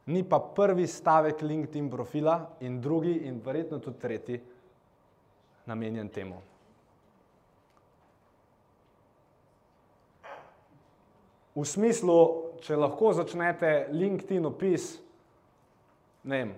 [0.05, 4.39] Ni pa prvi stavek LinkedIn profila in drugi in verjetno tudi tretji
[5.65, 6.41] namenjen temu.
[11.55, 12.17] V smislu,
[12.63, 14.95] če lahko začnete LinkedIn opis,
[16.23, 16.53] ne vem,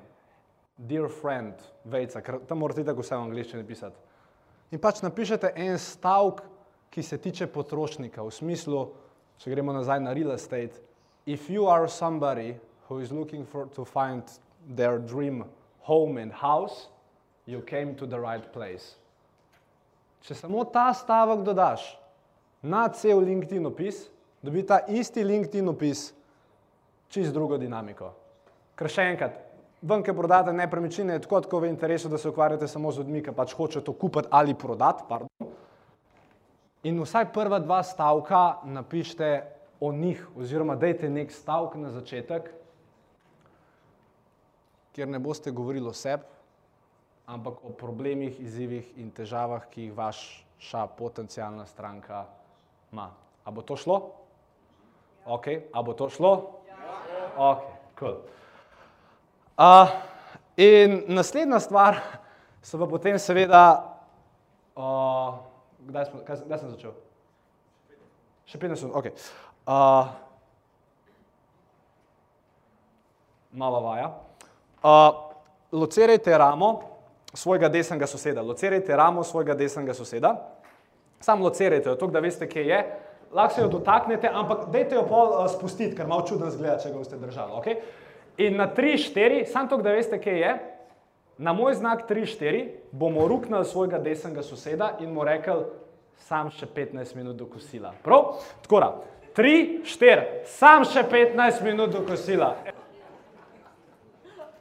[0.77, 3.97] dear friend, vejca, ker tam morate tako vse v angliščini pisati.
[4.73, 6.43] In pač napišete en stavek,
[6.93, 8.83] ki se tiče potrošnika, v smislu,
[9.41, 10.77] če gremo nazaj na real estate,
[11.25, 12.53] if you are somebody
[12.93, 14.21] who is looking for to find
[14.75, 15.45] their dream
[15.79, 16.87] home and house,
[17.45, 18.95] you came to the right place.
[20.23, 21.83] Če samo ta stavek dodaš
[22.63, 24.05] na cel LinkedIn opis,
[24.39, 26.13] dobi ta isti LinkedIn opis
[27.11, 28.13] čist drugo dinamiko.
[28.79, 29.41] Ker še enkrat,
[29.81, 33.25] ven, ki prodate nepremičnine, je tako, tako v interesu, da se ukvarjate samo z ljudmi,
[33.25, 35.03] ki pač hočejo to kupiti ali prodati.
[35.09, 35.51] Pardon.
[36.87, 39.33] In vsaj prva dva stavka napišite
[39.83, 42.53] o njih, oziroma dajte nek stavek na začetek,
[44.93, 46.23] kjer ne boste govorili o sebi,
[47.25, 52.25] ampak o problemih, izzivih in težavah, ki jih vaša potencijalna stranka
[52.91, 53.09] ima.
[53.43, 53.99] A bo to šlo?
[55.25, 56.33] Ok, a bo to šlo?
[57.37, 57.63] Ok,
[57.99, 58.19] cool.
[59.57, 59.89] Uh,
[60.57, 61.97] in naslednja stvar
[62.61, 63.63] so pa potem seveda,
[64.75, 65.39] uh,
[65.87, 66.93] kdaj, smo, kaj, kdaj sem začel?
[68.45, 69.09] Še 15 sekund, ok.
[69.63, 70.11] Uh,
[73.53, 74.11] nova vaja.
[74.83, 74.89] Uh,
[75.71, 76.81] locirajte ramo
[77.33, 78.41] svojega desnega soseda.
[78.41, 80.35] Locirajte ramo svojega desnega soseda.
[81.19, 82.99] Sam locirajte jo, tako da veste, kje je.
[83.31, 86.91] Lahko se jo dotaknete, ampak dajte jo pol uh, spustiti, ker malo čudno zgleda, če
[86.91, 87.55] ga boste držali.
[87.61, 87.79] Okay?
[88.37, 90.51] In na 3-4, sam to, da veste, kje je,
[91.37, 95.63] na moj znak 3-4 bomo ruknili svojega desnega soseda in mu rekli,
[96.27, 97.95] sam še 15 minut do kosila.
[98.03, 98.35] Prav?
[98.67, 98.93] Tako da,
[99.39, 102.53] 3-4, sam še 15 minut do kosila.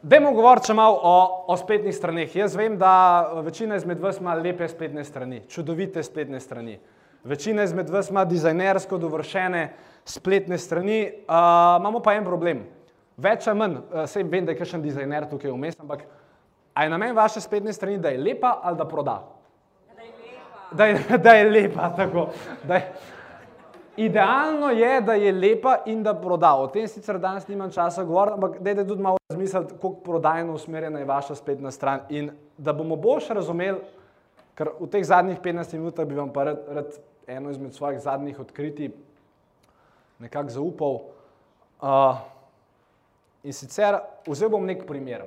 [0.03, 2.33] Dajmo govoriti še malo o, o spletnih straneh.
[2.35, 2.91] Jaz vem, da
[3.47, 6.75] večina izmed vas ima lepe spletne strani, čudovite spletne strani.
[7.23, 9.61] Večina izmed vas ima dizajnersko dovršene
[10.03, 11.37] spletne strani, uh,
[11.79, 12.65] imamo pa en problem.
[13.23, 16.03] Več ali manj, uh, sej vem, da je kakšen dizajner tukaj vmes, ampak
[16.75, 19.21] a je namen vaše spletne strani, da je lepa ali da proda?
[19.95, 20.75] Da je lepa.
[20.75, 22.27] Da je, da je lepa, tako.
[22.67, 22.91] Da je,
[23.97, 26.55] Idealno je, da je lepa in da proda.
[26.57, 30.99] O tem sicer danes nimam časa govoriti, ampak dajte tudi malo razmisliti, koliko prodajno usmerjena
[30.99, 32.01] je vaša spletna stran.
[32.09, 33.81] In da bomo boljše razumeli,
[34.57, 38.41] ker v teh zadnjih 15 minutah bi vam pa rad, rad eno izmed svojih zadnjih
[38.41, 38.91] odkritij
[40.19, 40.99] nekako zaupal.
[41.83, 42.17] Uh,
[43.45, 45.27] in sicer vzel bom nek primer.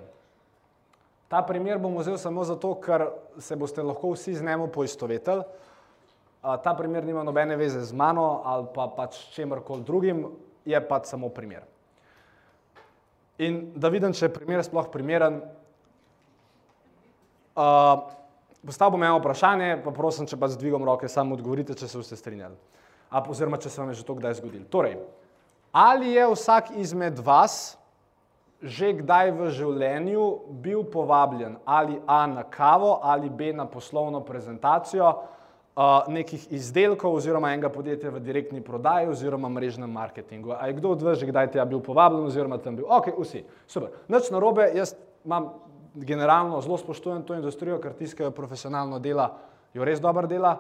[1.30, 5.43] Ta primer bom vzel samo zato, ker se boste lahko vsi z njemu poistovetili
[6.63, 10.25] ta primer nima nobene veze z mano ali pa pač čemorkoli drugim,
[10.65, 11.63] je pač samo primer.
[13.38, 15.41] In da vidim, če je primer sploh primeren,
[17.58, 18.05] uh,
[18.63, 21.99] postavil bom eno vprašanje, pa prosim, če pa z dvigom roke samo odgovorite, če se
[21.99, 22.55] boste strinjali.
[23.10, 24.69] A, oziroma, če se vam je že to kdaj zgodilo.
[24.71, 24.95] Torej,
[25.75, 27.75] ali je vsak izmed vas
[28.65, 30.25] že kdaj v življenju
[30.63, 35.12] bil povabljen ali A na kavo ali B na poslovno prezentacijo,
[36.08, 40.54] nekih izdelkov oziroma enega podjetja v direktni prodaji oziroma mrežnem marketingu.
[40.56, 42.86] A je kdo od vas že kdaj tja bil povabljen oziroma tam bil?
[42.88, 43.92] Ok, vsi, super.
[44.08, 45.52] Nič narobe, jaz imam
[45.96, 49.36] generalno zelo spoštujem to industrijo, ker tiskajo profesionalno dela,
[49.74, 50.56] jo res dobro dela.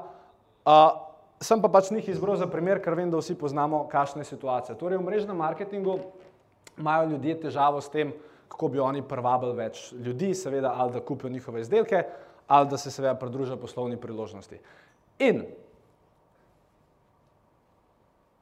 [0.65, 0.99] Uh,
[1.39, 4.75] sem pa pač njih izbral za primer, ker vem, da vsi poznamo, kakšna je situacija.
[4.75, 5.99] Torej, v mrežnem marketingu
[6.77, 8.11] imajo ljudje težavo s tem,
[8.51, 12.03] kako bi oni privabili več ljudi, seveda, ali da kupijo njihove izdelke,
[12.47, 14.59] ali da se seveda pridružijo poslovni priložnosti.
[15.19, 15.43] In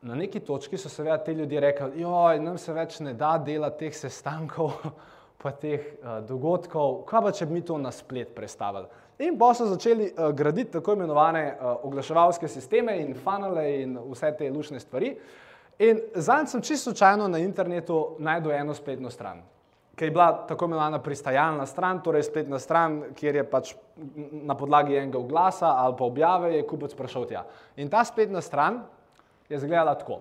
[0.01, 3.69] na neki točki so seveda ti ljudje rekli, joj, nam se več ne da dela
[3.69, 4.73] teh sestankov,
[5.43, 8.87] pa teh uh, dogodkov, kaj pa če bi mi to na splet predstavili.
[9.23, 14.33] In pa so začeli uh, graditi tako imenovane uh, oglaševalske sisteme in funnele in vse
[14.39, 15.13] te lušne stvari.
[15.83, 19.41] In zanj sem čisto slučajno na internetu najdel eno spletno stran
[19.95, 23.73] ki je bila tako imenovana pristajalna stran, torej spletna stran, kjer je pač
[24.31, 27.43] na podlagi enega oglasa ali pa objave je kupec prišel tja.
[27.77, 28.81] In ta spletna stran
[29.49, 30.19] je izgledala tako.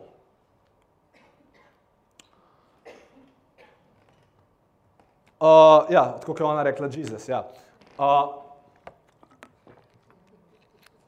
[5.43, 7.29] Uh, ja, tako kot je ona rekla, Jezus.
[7.29, 7.43] Ja.
[7.99, 8.29] Uh,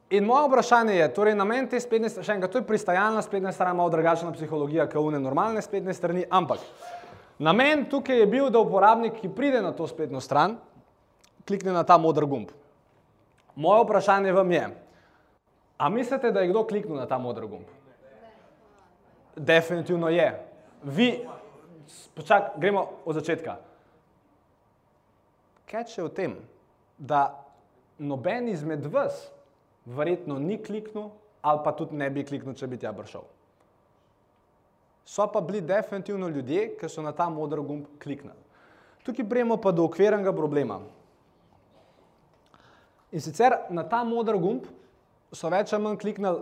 [0.09, 3.53] in moje vprašanje je, torej namen te spletne strani, še enkrat, to je pristajalna spletna
[3.55, 6.65] stran, malo drugačna psihologija, kot une normalne spletne strani, ampak
[7.39, 10.55] Namen tukaj je bil, da uporabnik, ki pride na to spletno stran,
[11.47, 12.53] klikne na ta modri gumb.
[13.55, 14.69] Moje vprašanje vam je,
[15.77, 17.67] a mislite, da je kdo kliknil na ta modri gumb?
[19.35, 20.29] Definitivno je.
[20.83, 21.09] Vi,
[22.15, 23.57] počak, gremo od začetka.
[25.67, 26.35] Keč je v tem,
[26.97, 27.33] da
[27.99, 29.27] noben izmed vas
[29.85, 31.11] verjetno ni kliknil
[31.45, 33.21] ali pa tudi ne bi kliknil, če bi tja prišel
[35.05, 38.35] so pa bili definitivno ljudje, ki so na ta modri gumb kliknili.
[39.05, 40.79] Tukaj prijemo pa do okvirnega problema.
[43.11, 44.65] In sicer na ta modri gumb
[45.31, 46.41] so več ali manj kliknili,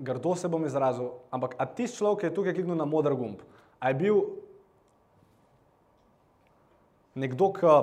[0.00, 3.42] grdo se bom izrazil, ampak a tisti človek, ki je tukaj kliknil na modri gumb,
[3.80, 4.22] a je bil
[7.20, 7.74] nekdo, ki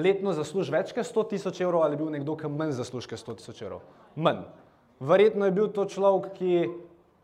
[0.00, 3.20] letno zasluži več kot 100 tisoč evrov ali je bil nekdo, ki manj zasluži kot
[3.26, 3.84] 100 tisoč evrov?
[4.16, 4.46] Manj.
[5.00, 6.50] Verjetno je bil to človek, ki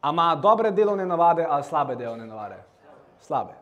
[0.00, 2.62] A ima dobre delovne navade ali slabe delovne navade?
[3.20, 3.52] Slabe.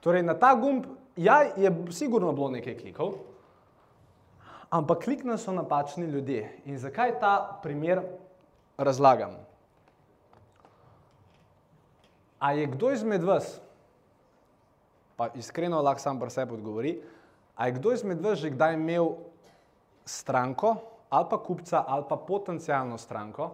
[0.00, 0.86] Torej, na ta gumb
[1.16, 3.12] ja, je sigurno bilo nekaj klikov,
[4.70, 6.60] ampak kliknili so napačni ljudje.
[6.64, 8.00] In zakaj ta primer
[8.78, 9.36] razlagam?
[12.38, 13.60] A je kdo izmed vas,
[15.16, 16.94] pa iskreno lahko sam pri sebi odgovori,
[17.56, 19.12] a je kdo izmed vas že kdaj imel
[20.04, 20.76] stranko
[21.10, 23.50] ali pa kupca ali pa potencijalno stranko,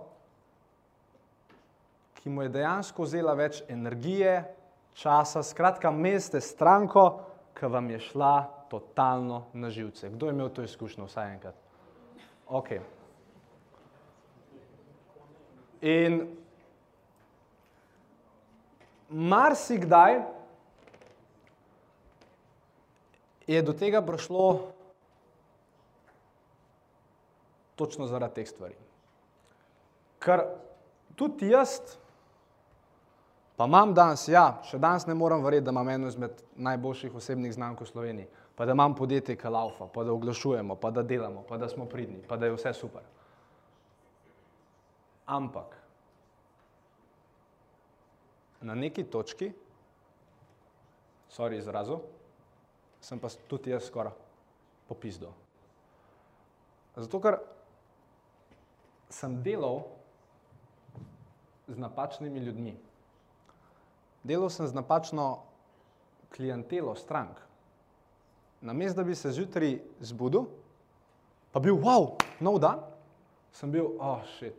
[2.26, 4.40] ki mu je dejansko vzela več energije,
[4.98, 7.04] časa, skratka, meste stranko,
[7.54, 8.30] ki vam je šla
[8.66, 10.08] totalno na živce.
[10.10, 11.60] Kdo je imel to izkušnjo vsaj enkrat?
[12.50, 12.72] Ok.
[15.86, 16.16] In
[19.06, 20.18] marsikdaj
[23.46, 24.48] je do tega prišlo
[27.78, 28.74] točno zaradi teh stvari.
[30.18, 30.44] Ker
[31.14, 31.78] tudi jaz,
[33.56, 37.54] pa imam danes, ja, še danes ne morem verjeti, da imam eno izmed najboljših osebnih
[37.54, 41.56] znamk v Sloveniji, pa da imam podjetje Kalaufa, pa da oglašujemo, pa da delamo, pa
[41.56, 43.02] da smo pridni, pa da je vse super.
[45.26, 45.74] Ampak
[48.60, 49.52] na neki točki,
[51.30, 52.00] sorry izrazu,
[53.00, 54.14] sem pa tudi jaz skoraj
[54.88, 55.34] popizdal.
[56.96, 57.36] Zato, ker
[59.12, 59.82] sem delal
[61.68, 62.74] z napačnimi ljudmi.
[64.26, 65.38] Delal sem z napačno
[66.34, 67.38] klientelo strank.
[68.60, 70.48] Namesto, da bi se zjutraj zbudil,
[71.52, 72.80] pa bil, wow, nov dan,
[73.54, 74.56] sem bil, oh, šit,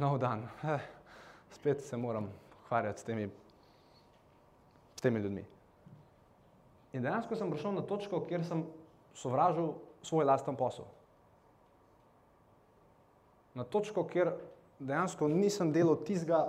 [0.00, 0.80] nov dan, eh,
[1.52, 2.30] spet se moram
[2.64, 3.28] ukvarjati s temi,
[4.96, 5.44] s temi ljudmi.
[6.92, 8.64] In dejansko sem prišel na točko, kjer sem
[9.14, 10.88] sovražil svoj lasten posel.
[13.54, 14.32] Na točko, kjer
[14.78, 16.46] dejansko nisem delal tistega,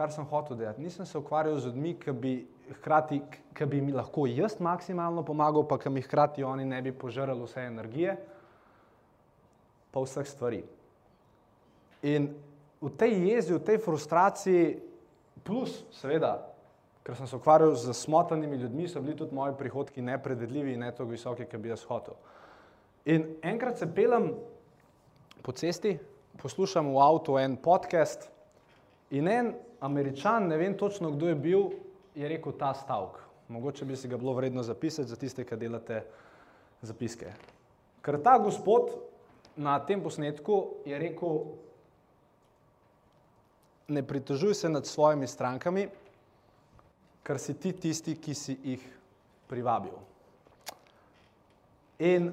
[0.00, 0.80] kar sem hotel delati.
[0.80, 2.34] Nisem se ukvarjal z ljudmi, ki bi,
[2.78, 3.20] hkrati,
[3.52, 7.36] ki bi mi lahko jaz maksimalno pomagal, pa ki mi hkrati oni ne bi požrli
[7.42, 8.14] vse energije,
[9.92, 10.62] pa vseh stvari.
[12.08, 12.30] In
[12.80, 14.64] v tej jezi, v tej frustraciji,
[15.44, 16.38] plus, seveda,
[17.04, 20.94] ker sem se ukvarjal z smotanimi ljudmi, so bili tudi moji prihodki nepredvidljivi in ne
[20.96, 22.16] tako visoki, kot bi jaz hotel.
[23.04, 24.32] In enkrat se pelem
[25.44, 25.98] po cesti,
[26.40, 28.30] poslušam v avtu en podcast
[29.10, 31.62] in en američan, ne vem točno kdo je bil,
[32.14, 33.18] je rekel ta stavek.
[33.48, 36.04] Mogoče bi si ga bilo vredno zapisati za tiste, ki delate
[36.82, 37.32] zapiske.
[38.02, 38.92] Ker ta gospod
[39.56, 41.40] na tem posnetku je rekel,
[43.88, 45.88] ne pritožuj se nad svojimi strankami,
[47.22, 48.86] ker si ti tisti, ki si jih
[49.48, 49.96] privabil.
[51.98, 52.32] In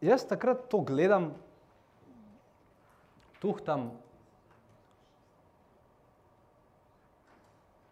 [0.00, 1.30] jaz takrat to gledam,
[3.38, 3.90] tuhtam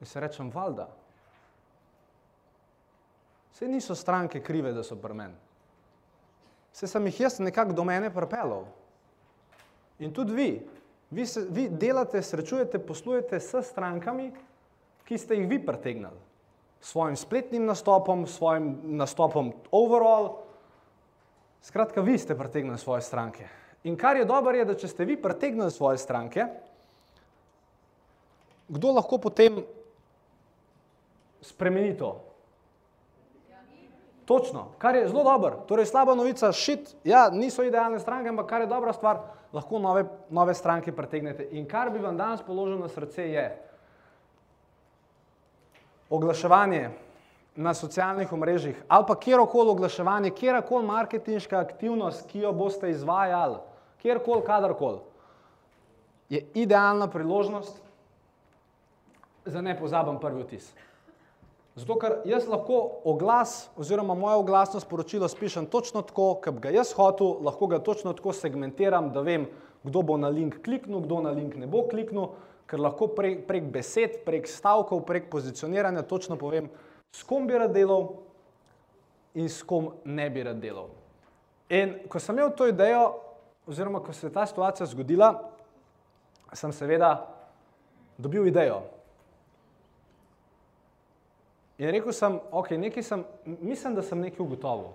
[0.07, 0.89] se rečem, valjda.
[3.53, 5.35] Vse niso stranke krive, da so pri meni.
[6.73, 8.69] Vse sem jih jaz nekako do mene pripeljal.
[9.99, 10.51] In tudi vi,
[11.11, 14.29] Vi, se, vi delate, srečujete, poslujete s strankami,
[15.09, 16.27] ki ste jih vi pritegnili.
[16.81, 20.45] S svojim spletnim nastopom, s svojim nastopom overall.
[21.63, 23.49] Skratka, vi ste pritegnili svoje stranke.
[23.85, 26.45] In kar je dobro, je, da če ste vi pritegnili svoje stranke,
[28.69, 29.63] kdo lahko potem
[31.41, 32.25] spremeni to?
[34.29, 35.65] Točno, kar je zelo dobro.
[35.69, 39.23] Torej, slaba novica, šit, ja, niso idealne stranke, ampak kar je dobra stvar,
[39.53, 41.47] lahko nove, nove stranke pritegnete.
[41.57, 43.47] In kar bi vam danes položil na srce je
[46.11, 46.91] oglaševanje
[47.57, 53.57] na socialnih omrežjih ali pa kjerkoli oglaševanje, kjerkoli marketinška aktivnost, ki jo boste izvajali,
[54.03, 54.99] kjerkoli, kadarkoli,
[56.29, 57.83] je idealna priložnost
[59.45, 60.75] za nepozaben prvi vtis.
[61.79, 66.73] Zato, ker jaz lahko oglas oziroma moje oglasno sporočilo spišem točno tako, kot bi ga
[66.75, 69.47] jaz hotel, lahko ga točno tako segmentiram, da vem,
[69.85, 72.33] kdo bo na link kliknil, kdo na link ne bo kliknil,
[72.67, 76.67] ker lahko prek, prek besed, prek stavkov, prek pozicioniranja točno povem,
[77.15, 78.11] s kom bi rad delal
[79.39, 80.91] in s kom ne bi rad delal.
[81.71, 83.21] In ko sem imel to idejo,
[83.71, 85.35] oziroma ko se je ta situacija zgodila,
[86.53, 87.13] sem seveda
[88.19, 88.83] dobil idejo.
[91.79, 94.91] In rekel sem, ok, nekaj sem, mislim, da sem nekaj ugotovil.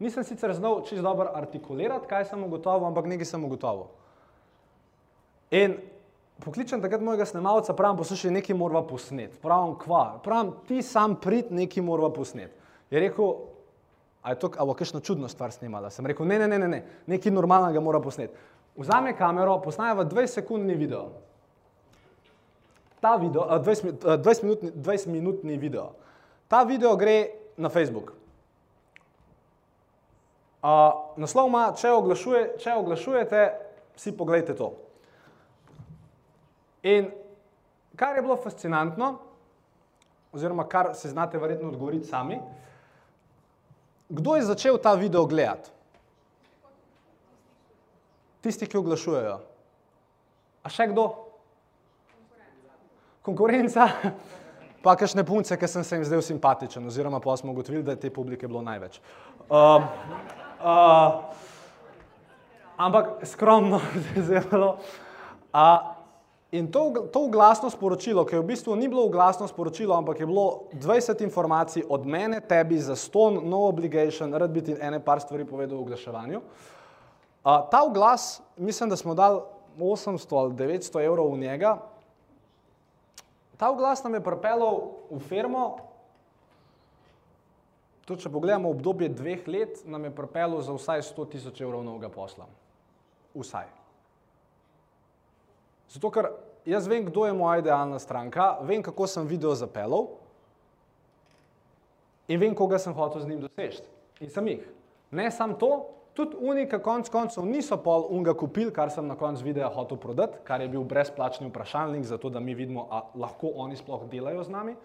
[0.00, 3.88] Nisem sicer znal čisto dobro artikulirati, kaj sem ugotovil, ampak nekaj sem ugotovil.
[5.50, 5.74] In
[6.40, 9.34] pokličem takrat mojega snemalca, pravim, poslušaj, nekaj morava posnet.
[9.42, 12.54] Pravim, kva, pravim, ti sam prid, nekaj morava posnet.
[12.90, 13.34] Je rekel,
[14.22, 15.90] a je to, a bo kakšno čudno stvar snimala?
[15.90, 18.32] Sem rekel, ne, ne, ne, ne, ne, nekaj normalnega mora posnet.
[18.78, 21.08] Vzame kamero, posnaja 20 sekundni video.
[23.00, 25.90] Ta video, 20, 20, minutni, 20 minutni video.
[26.50, 28.10] Ta video gre na Facebook.
[30.60, 33.42] Uh, naslov ima, če, oglašuje, če oglašujete,
[33.94, 34.72] si pogledajte to.
[36.90, 37.06] In
[37.96, 39.12] kar je bilo fascinantno,
[40.34, 42.40] oziroma kar se znate verjetno odgovoriti sami,
[44.10, 45.70] kdo je začel ta video gledati?
[48.42, 49.38] Tisti, ki oglašujejo.
[50.66, 51.06] A še kdo?
[53.22, 53.86] Konkurenca.
[54.80, 58.00] Pa kakšne punce, ki sem se jim zdel simpatičen, oziroma pa smo ugotovili, da je
[58.00, 59.00] te publike bilo največ.
[59.50, 59.84] Um,
[60.64, 61.20] uh,
[62.80, 63.80] ampak skromno,
[64.28, 64.78] zelo.
[65.52, 65.92] Uh,
[66.52, 70.30] in to, to glasno sporočilo, ki je v bistvu ni bilo glasno sporočilo, ampak je
[70.30, 75.20] bilo 20 informacij od mene, tebi za ston, no obligation, rad bi ti ene par
[75.20, 76.40] stvari povedal o oglaševanju.
[76.40, 79.44] Uh, ta glas, mislim, da smo dali
[79.76, 81.76] 800 ali 900 evrov v njega.
[83.60, 84.78] Ta glas nam je pripeljal
[85.10, 85.64] v firmo,
[88.08, 92.08] tudi če pogledamo obdobje dveh let, nam je pripeljal za vsaj 100 tisoč evrov novega
[92.08, 92.48] posla.
[93.36, 93.68] Vsaj.
[95.92, 96.30] Zato, ker
[96.64, 100.08] jaz vem, kdo je moja idealna stranka, vem, kako sem video zapeljal
[102.30, 103.84] in vem, koga sem hotel z njim doseči.
[104.24, 104.64] In sem jih.
[105.10, 105.70] Ne samo to,
[106.20, 110.42] tudi unika konc koncev niso pol unga kupili, kar sem na koncu videa hotel prodati,
[110.44, 114.52] kar je bil brezplačni vprašalnik, zato da mi vidimo, a lahko oni sploh delajo z
[114.52, 114.76] nami.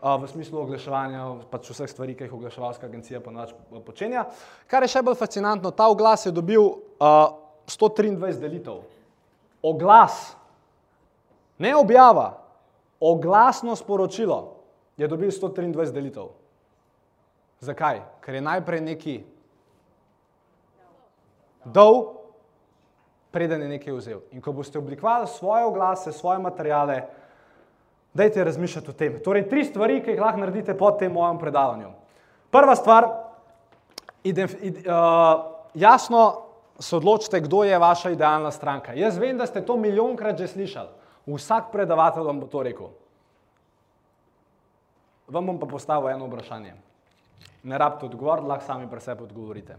[0.00, 3.52] V smislu oglaševanja, pač vseh stvari, ki jih oglaševalska agencija ponoči
[3.84, 4.24] počenja.
[4.70, 7.18] Kar je še bolj fascinantno, ta oglas je dobil uh,
[7.68, 8.78] 123 delitev.
[9.60, 10.30] Oglas,
[11.60, 12.30] ne objava,
[13.00, 14.38] oglasno sporočilo
[14.96, 16.32] je dobil 123 delitev.
[17.60, 18.00] Zakaj?
[18.24, 19.18] Ker je najprej neki
[21.64, 22.20] dol,
[23.30, 24.20] preden je nekaj vzel.
[24.32, 27.02] In ko boste oblikovali svoje oglase, svoje materijale,
[28.14, 29.18] dajte razmišljati o tem.
[29.24, 31.92] Torej, tri stvari, ki jih lahko naredite po tem mojem predavanju.
[32.50, 33.06] Prva stvar,
[34.24, 35.44] ide, ide, uh,
[35.74, 36.50] jasno
[36.80, 38.92] se odločite, kdo je vaša idealna stranka.
[38.92, 40.88] Jaz vem, da ste to milijonkrat že slišali.
[41.26, 42.90] Vsak predavatelj vam bo to rekel.
[45.28, 46.74] Vam bom pa postavil eno vprašanje.
[47.62, 49.76] Ne rabite odgovoriti, lahko sami pri sebi odgovorite.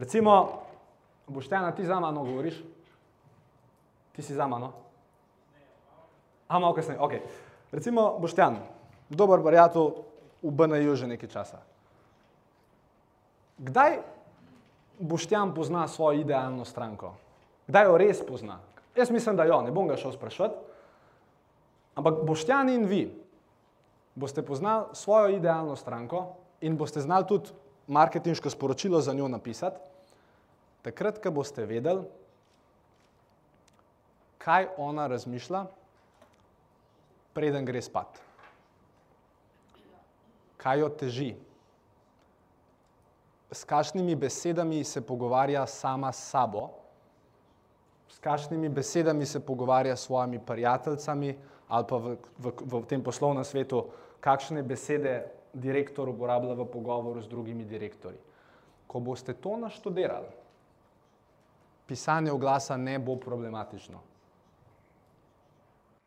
[0.00, 0.62] Recimo,
[1.28, 2.56] Boštjana, ti za mano govoriš?
[4.16, 4.72] Ti si za mano?
[6.48, 7.12] A, malo kasneje, ok.
[7.72, 8.56] Recimo, Boštjan,
[9.10, 9.92] dober prijatelj
[10.42, 11.60] v BNJ že nekaj časa.
[13.60, 14.00] Kdaj
[14.98, 17.12] Boštjan pozna svojo idealno stranko?
[17.68, 18.56] Kdaj jo res pozna?
[18.96, 20.56] Jaz mislim, da jo, ne bom ga šel sprašvati.
[22.00, 23.04] Ampak Boštjan in vi
[24.16, 27.52] boste poznali svojo idealno stranko in boste znali tudi
[27.86, 29.89] marketinško sporočilo za njo napisati,
[30.82, 32.04] takrat, ko boste vedeli,
[34.40, 35.66] kaj ona razmišlja,
[37.36, 38.20] preden gre spat.
[40.60, 41.30] Kaj jo teži?
[43.50, 46.68] S kakšnimi besedami se pogovarja sama s sabo,
[48.08, 53.44] s kakšnimi besedami se pogovarja s svojimi prijateljicami ali pa v, v, v tem poslovnem
[53.46, 53.84] svetu,
[54.20, 58.18] kakšne besede direktor uporablja v pogovoru z drugimi direktorji.
[58.90, 60.39] Ko boste to naštudirali,
[61.90, 63.98] pisanje oglasa ne bo problematično.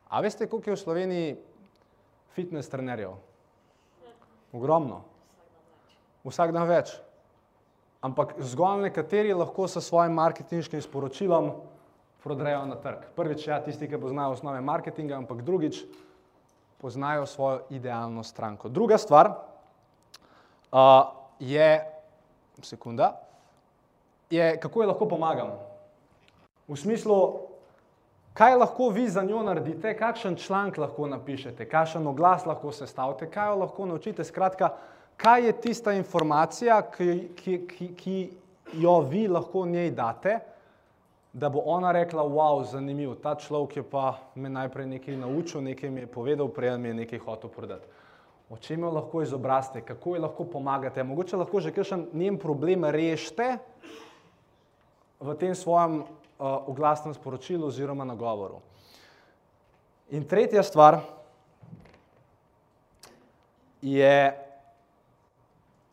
[0.08, 1.34] A veste, koliko je v Sloveniji
[2.38, 3.18] fitness trenerjev?
[4.54, 5.02] Ogromno.
[6.24, 6.94] Vsak dan več.
[8.04, 11.52] Ampak zgolj nekateri lahko s svojim marketinškim sporočilom
[12.24, 13.10] prodrejo na trg.
[13.18, 15.82] Prvič, ja, tisti, ki poznajo osnove marketinga, ampak drugič,
[16.80, 18.70] poznajo svojo idealno stranko.
[18.70, 19.34] Druga stvar
[20.72, 21.70] uh, je,
[22.62, 23.18] sekunda,
[24.30, 25.56] je, kako jo lahko pomagam.
[26.68, 27.18] V smislu,
[28.34, 33.52] kaj lahko vi za njo naredite, kakšen članek lahko napišete, kakšen oglas lahko sestavite, kaj
[33.52, 34.24] jo lahko naučite.
[34.24, 34.74] Skratka,
[35.18, 38.18] kaj je tista informacija, ki, ki, ki, ki
[38.80, 40.40] jo vi lahko njej date
[41.34, 45.90] da bo ona rekla, wow, zanimiv, ta človek je pa me najprej nekaj naučil, nekaj
[45.90, 47.90] mi je povedal, prej mi je nekaj hotel prodati.
[48.50, 52.86] O čem jo lahko izobrazite, kako jo lahko pomagate, mogoče lahko že kakšen njen problem
[52.86, 53.58] rešite
[55.20, 56.04] v tem svojem
[56.44, 58.60] uh, oglasnem sporočilu oziroma nagovoru.
[60.12, 61.00] In tretja stvar
[63.82, 64.40] je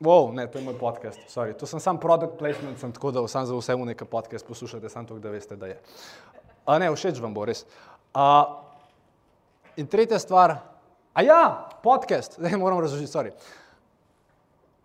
[0.00, 1.52] Wow, ne, to je moj podcast, sorry.
[1.60, 4.88] To sem sam product placement, sem tako da sam za vse v nekaj podcast poslušate,
[4.88, 5.76] samo to, da veste, da je.
[6.64, 7.66] A ne, všeč vam bo res.
[8.16, 8.48] A,
[9.76, 10.56] in tretja stvar,
[11.12, 13.34] a ja, podcast, zdaj moram razložiti, sorry.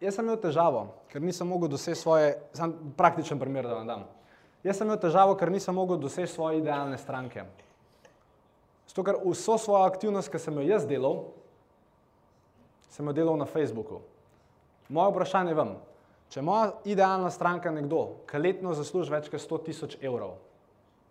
[0.04, 4.04] Jaz sem imel težavo, ker nisem mogel doseči svoje, sam praktičen primer, da vam dam.
[4.66, 7.46] Jaz sem imel težavo, ker nisem mogel doseči svoje idealne stranke.
[8.90, 11.20] Zato, ker vso svojo aktivnost, ki sem jo jaz delal,
[12.90, 14.02] sem jo delal na Facebooku.
[14.90, 15.76] Moje vprašanje vam,
[16.34, 20.38] če moja idealna stranka nekdo, ki letno zasluži več kot 100 tisoč evrov,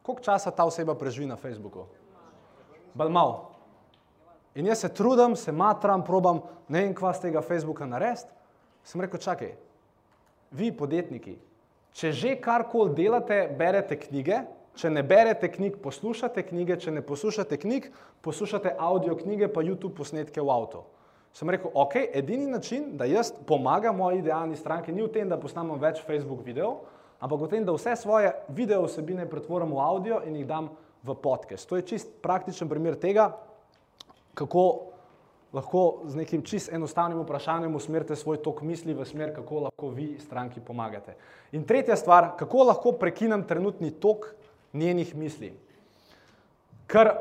[0.02, 1.86] koliko časa ta oseba preživi na Facebooku?
[2.94, 3.36] Bal mal.
[4.54, 8.30] In jaz se trudim, se matram, probam, ne vem, kva z tega Facebooka narediti,
[8.84, 9.54] Sem rekel, čakaj,
[10.52, 11.38] vi podjetniki,
[11.94, 14.42] če že karkoli delate, berete knjige,
[14.74, 17.90] če ne berete knjig, poslušate knjige, če ne poslušate knjig,
[18.26, 20.82] poslušate audio knjige, pa YouTube posnetke v avtu.
[21.34, 25.38] Sem rekel, ok, edini način, da jaz pomagam moji idealni stranki, ni v tem, da
[25.38, 26.84] posnamem več Facebook videov,
[27.18, 30.70] ampak v tem, da vse svoje video vsebine pretvorim v audio in jih dam
[31.02, 31.66] v podcast.
[31.70, 33.32] To je čist praktičen primer tega,
[34.38, 34.93] kako
[35.54, 40.16] lahko z nekim čist enostavnim vprašanjem usmerite svoj tok misli v smer, kako lahko vi
[40.20, 41.14] stranki pomagate.
[41.52, 44.32] In tretja stvar, kako lahko prekinem trenutni tok
[44.72, 45.52] njenih misli.
[46.90, 47.12] Ker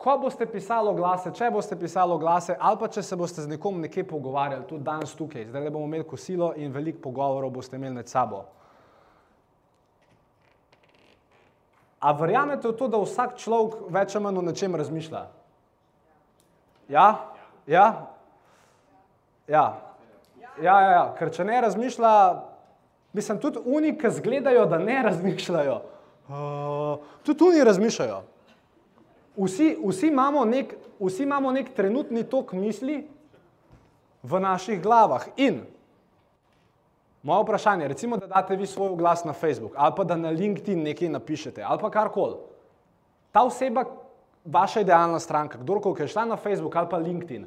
[0.00, 3.80] ko boste pisali glase, če boste pisali glase, ali pa če se boste z nekom
[3.84, 8.00] nekaj pogovarjali, tudi danes tukaj, zdaj le bomo imeli kosilo in veliko pogovorov boste imeli
[8.00, 8.44] med sabo.
[12.00, 15.26] A verjamete v to, da vsak človek več ali manj o nečem razmišlja?
[16.88, 17.29] Ja?
[17.70, 18.06] Ja?
[19.46, 19.64] Ja.
[20.62, 21.04] Ja, ja, ja.
[21.18, 22.12] Ker če ne razmišlja,
[23.16, 25.76] mislim, tudi oni, ki zgledajo, da ne razmišljajo,
[26.28, 28.18] uh, tudi oni razmišljajo.
[29.38, 33.04] Vsi, vsi, imamo nek, vsi imamo nek trenutni tok misli
[34.22, 35.30] v naših glavah.
[35.38, 35.62] In
[37.22, 40.82] moje vprašanje, recimo, da date vi svoj glas na Facebook ali pa da na LinkedIn
[40.82, 42.36] nekaj napišete ali pa karkoli.
[43.32, 43.84] Ta oseba,
[44.44, 47.46] vaša idealna stranka, kdorkoli je šla na Facebook ali pa LinkedIn,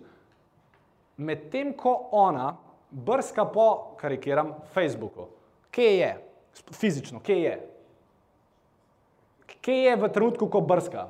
[1.18, 2.58] medtem ko ona
[2.94, 5.28] brska po, karikiram, Facebooku,
[5.72, 6.12] kje je,
[6.72, 7.56] fizično, kje je,
[9.62, 11.08] kje je v trenutku, ko brska.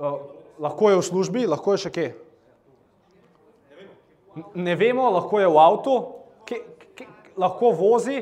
[0.00, 0.20] Uh,
[0.58, 2.08] lahko je v službi, lahko je še kje.
[4.56, 5.96] Ne vemo, lahko je v avtu,
[6.48, 6.60] kje,
[6.96, 8.20] kje, lahko vozi.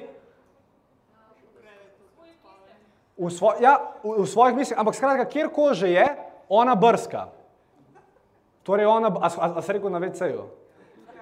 [3.19, 6.07] V, svoj, ja, v, v svojih mislih, ampak skratka, kjerkoli že je,
[6.49, 7.27] ona brska.
[8.63, 10.45] Torej, ona, a, a, a se rekel na VC-ju?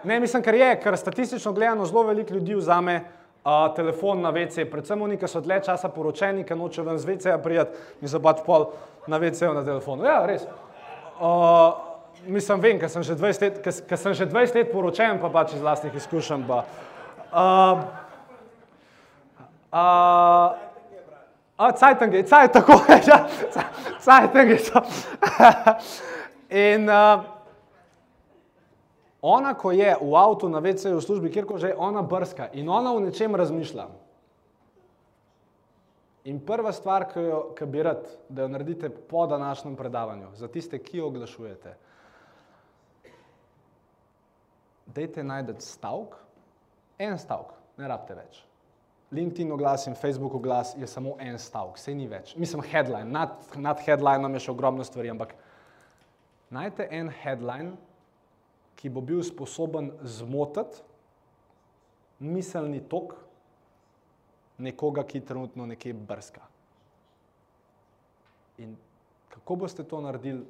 [0.05, 4.66] Ne, mislim, ker je, ker statistično gledano zelo veliko ljudi vzame uh, telefon na VC,
[4.70, 8.43] predvsem oni, ki so dlje časa poročeni, ki noče ven z VC-ja prijeti in pač
[8.47, 8.70] pol
[9.07, 10.05] na VC-ju na telefonu.
[10.05, 10.47] Ja, res.
[11.16, 11.79] Uh,
[12.27, 16.47] mislim, vem, ker sem, sem že 20 let poročen, pa pač iz vlastnih izkušenj.
[16.51, 16.64] Pa.
[17.31, 17.85] Uh,
[19.70, 20.66] uh,
[21.57, 23.29] A, Cajtang je, caj, tako je, ja,
[24.01, 24.83] Cajtang je to.
[26.73, 27.25] In uh,
[29.23, 32.93] ona, ko je v avtu, na VC-ju, v službi, kjerkoli že, ona brska in ona
[32.95, 33.89] v nečem razmišlja.
[36.31, 40.79] In prva stvar, ki jo bi rad, da jo naredite po današnjem predavanju, za tiste,
[40.79, 41.75] ki oglašujete,
[44.87, 46.15] dajte najdete stavek,
[46.99, 48.45] en stavek, ne rabite več.
[49.11, 52.35] LinkedIn oglas in Facebook oglas je samo en stavek, vse ni več.
[52.37, 55.37] Mislim, headline, nad, nad headlinom je še ogromno stvari, ampak
[56.51, 57.77] najdete en headline,
[58.77, 60.83] ki bo bil sposoben zmotiti
[62.19, 63.15] miselni tok
[64.59, 66.43] nekoga, ki trenutno nekje brska.
[68.59, 68.75] In
[69.33, 70.45] kako boste to naredili,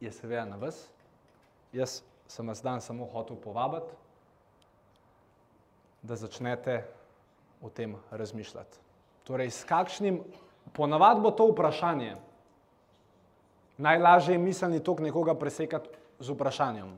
[0.00, 0.86] je seveda na vas.
[1.72, 3.94] Jaz sem vas dan samo hotel povabiti,
[6.02, 6.82] da začnete
[7.62, 8.78] o tem razmišljati.
[9.24, 10.20] Torej, s kakšnim,
[10.72, 12.16] ponavadi bo to vprašanje,
[13.76, 15.88] najlažje je miselni tok nekoga presekati
[16.20, 16.92] z vprašanjem.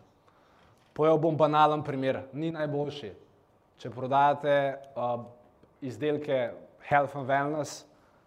[0.92, 3.12] Pojeval bom banalen primer, ni najboljši.
[3.76, 4.52] Če prodajate
[4.96, 5.26] uh,
[5.84, 6.52] izdelke
[6.88, 7.84] Health and Wellness,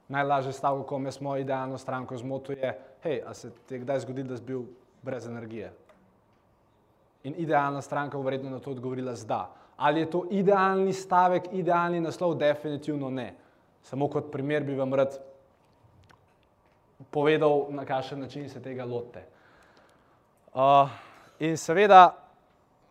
[0.07, 2.73] najlažje stavko, ko me smo idealno stranko zmotil, je,
[3.03, 4.67] hej, a se ti je kdaj zgodilo, da si bil
[5.01, 5.71] brez energije?
[7.23, 9.49] In idealna stranka bo verjetno na to odgovorila z da.
[9.79, 12.35] Ali je to idealni stavek, idealni naslov?
[12.35, 13.33] Definitivno ne.
[13.83, 15.15] Samo kot primer bi vam rad
[17.11, 19.23] povedal, na kakšen način se tega lotite.
[20.53, 20.89] Uh,
[21.39, 22.15] in seveda,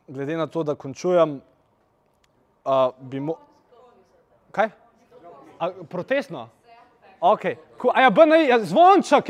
[0.09, 1.41] glede na to, da končujem,
[2.65, 3.37] uh, bi mo...
[4.51, 4.71] Kaj?
[5.59, 6.49] A, protestno?
[7.21, 7.45] Ok.
[7.95, 9.29] A ja, BNI, ja, zvonček,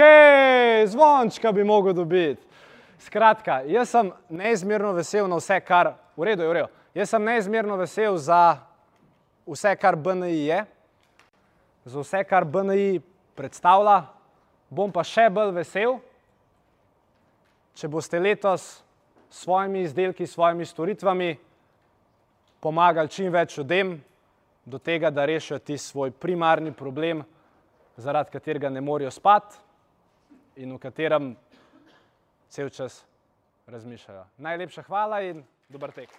[0.86, 2.46] zvončka bi mogel dobiti.
[2.98, 7.22] Skratka, jaz sem neizmerno vesel na vse, kar, v redu je, v redu, jaz sem
[7.22, 8.58] neizmerno vesel za
[9.46, 10.64] vse, kar BNI je,
[11.84, 12.98] za vse, kar BNI
[13.38, 14.00] predstavlja,
[14.70, 15.98] bom pa še bolj vesel,
[17.78, 18.64] če boste letos
[19.30, 21.36] s svojimi izdelki, s svojimi storitvami
[22.60, 23.94] pomagali čim več ljudem
[24.66, 27.22] do tega, da rešijo ti svoj primarni problem,
[27.96, 29.54] zaradi katerega ne morejo spati
[30.58, 31.30] in v katerem
[32.50, 33.04] cel čas
[33.70, 34.26] razmišljajo.
[34.42, 36.10] Najlepša hvala in dober tek.